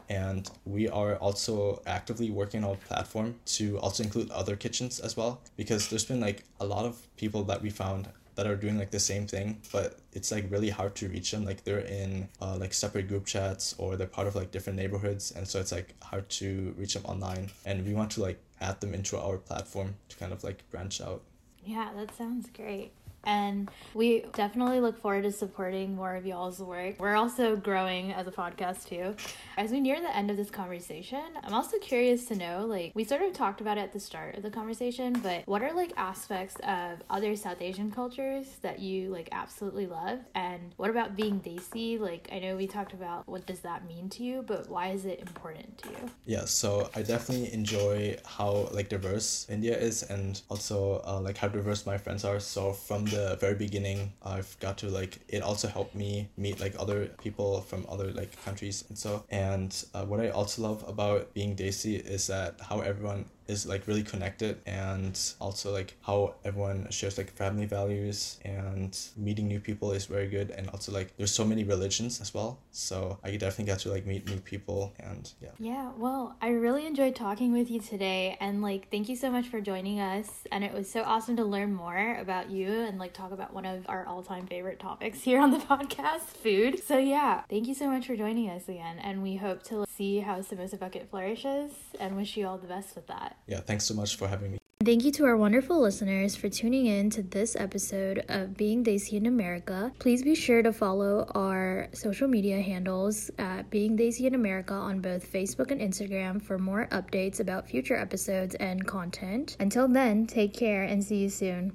And 0.08 0.48
we 0.64 0.88
are 0.88 1.16
also 1.16 1.82
actively 1.86 2.30
working 2.30 2.62
on 2.62 2.72
a 2.72 2.76
platform 2.76 3.34
to 3.46 3.78
also 3.80 4.04
include 4.04 4.30
other 4.30 4.54
kitchens 4.54 5.00
as 5.00 5.16
well, 5.16 5.40
because 5.56 5.88
there's 5.88 6.04
been 6.04 6.20
like 6.20 6.44
a 6.60 6.66
lot 6.66 6.84
of 6.84 6.96
people 7.16 7.42
that 7.44 7.60
we 7.60 7.70
found 7.70 8.08
that 8.36 8.46
are 8.46 8.56
doing 8.56 8.78
like 8.78 8.90
the 8.90 9.00
same 9.00 9.26
thing 9.26 9.60
but 9.72 9.98
it's 10.12 10.30
like 10.30 10.50
really 10.50 10.70
hard 10.70 10.94
to 10.94 11.08
reach 11.08 11.30
them 11.32 11.44
like 11.44 11.64
they're 11.64 11.80
in 11.80 12.28
uh, 12.40 12.56
like 12.56 12.72
separate 12.72 13.08
group 13.08 13.26
chats 13.26 13.74
or 13.78 13.96
they're 13.96 14.06
part 14.06 14.26
of 14.26 14.34
like 14.34 14.50
different 14.50 14.78
neighborhoods 14.78 15.32
and 15.32 15.46
so 15.48 15.58
it's 15.58 15.72
like 15.72 15.94
hard 16.02 16.28
to 16.28 16.74
reach 16.78 16.94
them 16.94 17.04
online 17.04 17.50
and 17.64 17.84
we 17.84 17.92
want 17.92 18.10
to 18.10 18.22
like 18.22 18.40
add 18.60 18.80
them 18.80 18.94
into 18.94 19.18
our 19.18 19.36
platform 19.36 19.94
to 20.08 20.16
kind 20.16 20.32
of 20.32 20.42
like 20.44 20.68
branch 20.70 21.00
out. 21.00 21.22
Yeah, 21.64 21.90
that 21.96 22.14
sounds 22.14 22.48
great. 22.50 22.92
And 23.26 23.70
we 23.92 24.24
definitely 24.34 24.80
look 24.80 24.98
forward 25.00 25.24
to 25.24 25.32
supporting 25.32 25.94
more 25.94 26.14
of 26.14 26.24
y'all's 26.24 26.60
work. 26.60 26.94
We're 26.98 27.16
also 27.16 27.56
growing 27.56 28.12
as 28.12 28.26
a 28.26 28.32
podcast 28.32 28.88
too. 28.88 29.16
As 29.58 29.70
we 29.70 29.80
near 29.80 30.00
the 30.00 30.14
end 30.16 30.30
of 30.30 30.36
this 30.36 30.50
conversation, 30.50 31.24
I'm 31.42 31.52
also 31.52 31.78
curious 31.78 32.26
to 32.26 32.36
know 32.36 32.64
like, 32.66 32.92
we 32.94 33.04
sort 33.04 33.22
of 33.22 33.32
talked 33.32 33.60
about 33.60 33.78
it 33.78 33.82
at 33.82 33.92
the 33.92 34.00
start 34.00 34.36
of 34.36 34.42
the 34.42 34.50
conversation, 34.50 35.12
but 35.22 35.46
what 35.46 35.62
are 35.62 35.72
like 35.72 35.92
aspects 35.96 36.56
of 36.62 37.02
other 37.10 37.34
South 37.36 37.60
Asian 37.60 37.90
cultures 37.90 38.46
that 38.62 38.78
you 38.78 39.10
like 39.10 39.28
absolutely 39.32 39.86
love? 39.86 40.20
And 40.34 40.72
what 40.76 40.90
about 40.90 41.16
being 41.16 41.40
Desi? 41.40 41.98
Like, 41.98 42.28
I 42.32 42.38
know 42.38 42.56
we 42.56 42.66
talked 42.66 42.92
about 42.92 43.26
what 43.26 43.44
does 43.46 43.60
that 43.60 43.86
mean 43.86 44.08
to 44.10 44.22
you, 44.22 44.44
but 44.46 44.68
why 44.70 44.88
is 44.88 45.04
it 45.04 45.20
important 45.20 45.78
to 45.78 45.88
you? 45.88 46.10
Yeah, 46.24 46.44
so 46.44 46.90
I 46.94 47.02
definitely 47.02 47.52
enjoy 47.52 48.18
how 48.24 48.68
like 48.70 48.88
diverse 48.88 49.46
India 49.48 49.76
is 49.76 50.04
and 50.04 50.40
also 50.48 51.02
uh, 51.04 51.20
like 51.20 51.36
how 51.36 51.48
diverse 51.48 51.86
my 51.86 51.98
friends 51.98 52.24
are. 52.24 52.38
So 52.38 52.72
from 52.72 53.04
the 53.06 53.15
the 53.16 53.36
very 53.36 53.54
beginning 53.54 54.12
i've 54.22 54.58
got 54.60 54.76
to 54.78 54.88
like 54.88 55.18
it 55.28 55.42
also 55.42 55.68
helped 55.68 55.94
me 55.94 56.28
meet 56.36 56.60
like 56.60 56.74
other 56.78 57.06
people 57.24 57.60
from 57.62 57.86
other 57.88 58.12
like 58.12 58.30
countries 58.44 58.84
and 58.88 58.98
so 58.98 59.24
and 59.30 59.84
uh, 59.94 60.04
what 60.04 60.20
i 60.20 60.28
also 60.28 60.62
love 60.62 60.84
about 60.86 61.32
being 61.32 61.56
desi 61.56 61.94
is 62.16 62.26
that 62.26 62.54
how 62.68 62.80
everyone 62.80 63.24
is 63.48 63.66
like 63.66 63.86
really 63.86 64.02
connected 64.02 64.58
and 64.66 65.18
also 65.40 65.72
like 65.72 65.96
how 66.02 66.34
everyone 66.44 66.88
shares 66.90 67.18
like 67.18 67.30
family 67.32 67.66
values 67.66 68.38
and 68.44 68.98
meeting 69.16 69.46
new 69.46 69.60
people 69.60 69.92
is 69.92 70.06
very 70.06 70.26
good 70.28 70.50
and 70.50 70.68
also 70.70 70.92
like 70.92 71.16
there's 71.16 71.32
so 71.32 71.44
many 71.44 71.64
religions 71.64 72.20
as 72.20 72.32
well. 72.34 72.58
So 72.70 73.18
i 73.24 73.32
definitely 73.36 73.64
got 73.64 73.80
to 73.80 73.90
like 73.90 74.06
meet 74.06 74.28
new 74.28 74.40
people 74.40 74.92
and 74.98 75.32
yeah. 75.40 75.50
Yeah 75.58 75.90
well 75.96 76.36
i 76.40 76.48
really 76.48 76.86
enjoyed 76.86 77.14
talking 77.14 77.52
with 77.52 77.70
you 77.70 77.80
today 77.80 78.36
and 78.40 78.62
like 78.62 78.90
thank 78.90 79.08
you 79.08 79.16
so 79.16 79.30
much 79.30 79.48
for 79.48 79.60
joining 79.60 80.00
us. 80.00 80.46
And 80.52 80.64
it 80.64 80.72
was 80.72 80.90
so 80.90 81.02
awesome 81.02 81.36
to 81.36 81.44
learn 81.44 81.72
more 81.72 82.16
about 82.20 82.50
you 82.50 82.68
and 82.68 82.98
like 82.98 83.12
talk 83.12 83.32
about 83.32 83.52
one 83.54 83.66
of 83.66 83.84
our 83.88 84.06
all-time 84.06 84.46
favorite 84.46 84.80
topics 84.80 85.22
here 85.22 85.40
on 85.40 85.50
the 85.50 85.58
podcast 85.70 86.20
food. 86.42 86.82
So 86.82 86.98
yeah 86.98 87.42
thank 87.48 87.66
you 87.66 87.74
so 87.74 87.88
much 87.88 88.06
for 88.06 88.16
joining 88.16 88.50
us 88.50 88.68
again 88.68 88.98
and 88.98 89.22
we 89.22 89.36
hope 89.36 89.62
to 89.64 89.86
see 89.96 90.20
how 90.20 90.40
samosa 90.40 90.78
bucket 90.78 91.08
flourishes 91.10 91.70
and 91.98 92.16
wish 92.16 92.36
you 92.36 92.46
all 92.46 92.58
the 92.58 92.66
best 92.66 92.94
with 92.94 93.06
that 93.06 93.35
yeah, 93.46 93.60
thanks 93.60 93.84
so 93.84 93.94
much 93.94 94.16
for 94.16 94.28
having 94.28 94.52
me. 94.52 94.58
Thank 94.84 95.04
you 95.04 95.10
to 95.12 95.24
our 95.24 95.36
wonderful 95.36 95.80
listeners 95.80 96.36
for 96.36 96.48
tuning 96.48 96.86
in 96.86 97.10
to 97.10 97.22
this 97.22 97.56
episode 97.56 98.24
of 98.28 98.56
Being 98.56 98.84
Desi 98.84 99.14
in 99.14 99.26
America. 99.26 99.90
Please 99.98 100.22
be 100.22 100.34
sure 100.34 100.62
to 100.62 100.72
follow 100.72 101.28
our 101.34 101.88
social 101.92 102.28
media 102.28 102.60
handles 102.60 103.30
at 103.38 103.68
Being 103.70 103.96
Desi 103.96 104.26
in 104.26 104.34
America 104.34 104.74
on 104.74 105.00
both 105.00 105.32
Facebook 105.32 105.72
and 105.72 105.80
Instagram 105.80 106.40
for 106.40 106.58
more 106.58 106.86
updates 106.92 107.40
about 107.40 107.68
future 107.68 107.96
episodes 107.96 108.54
and 108.56 108.86
content. 108.86 109.56
Until 109.58 109.88
then, 109.88 110.26
take 110.26 110.54
care 110.54 110.84
and 110.84 111.02
see 111.02 111.16
you 111.16 111.30
soon. 111.30 111.72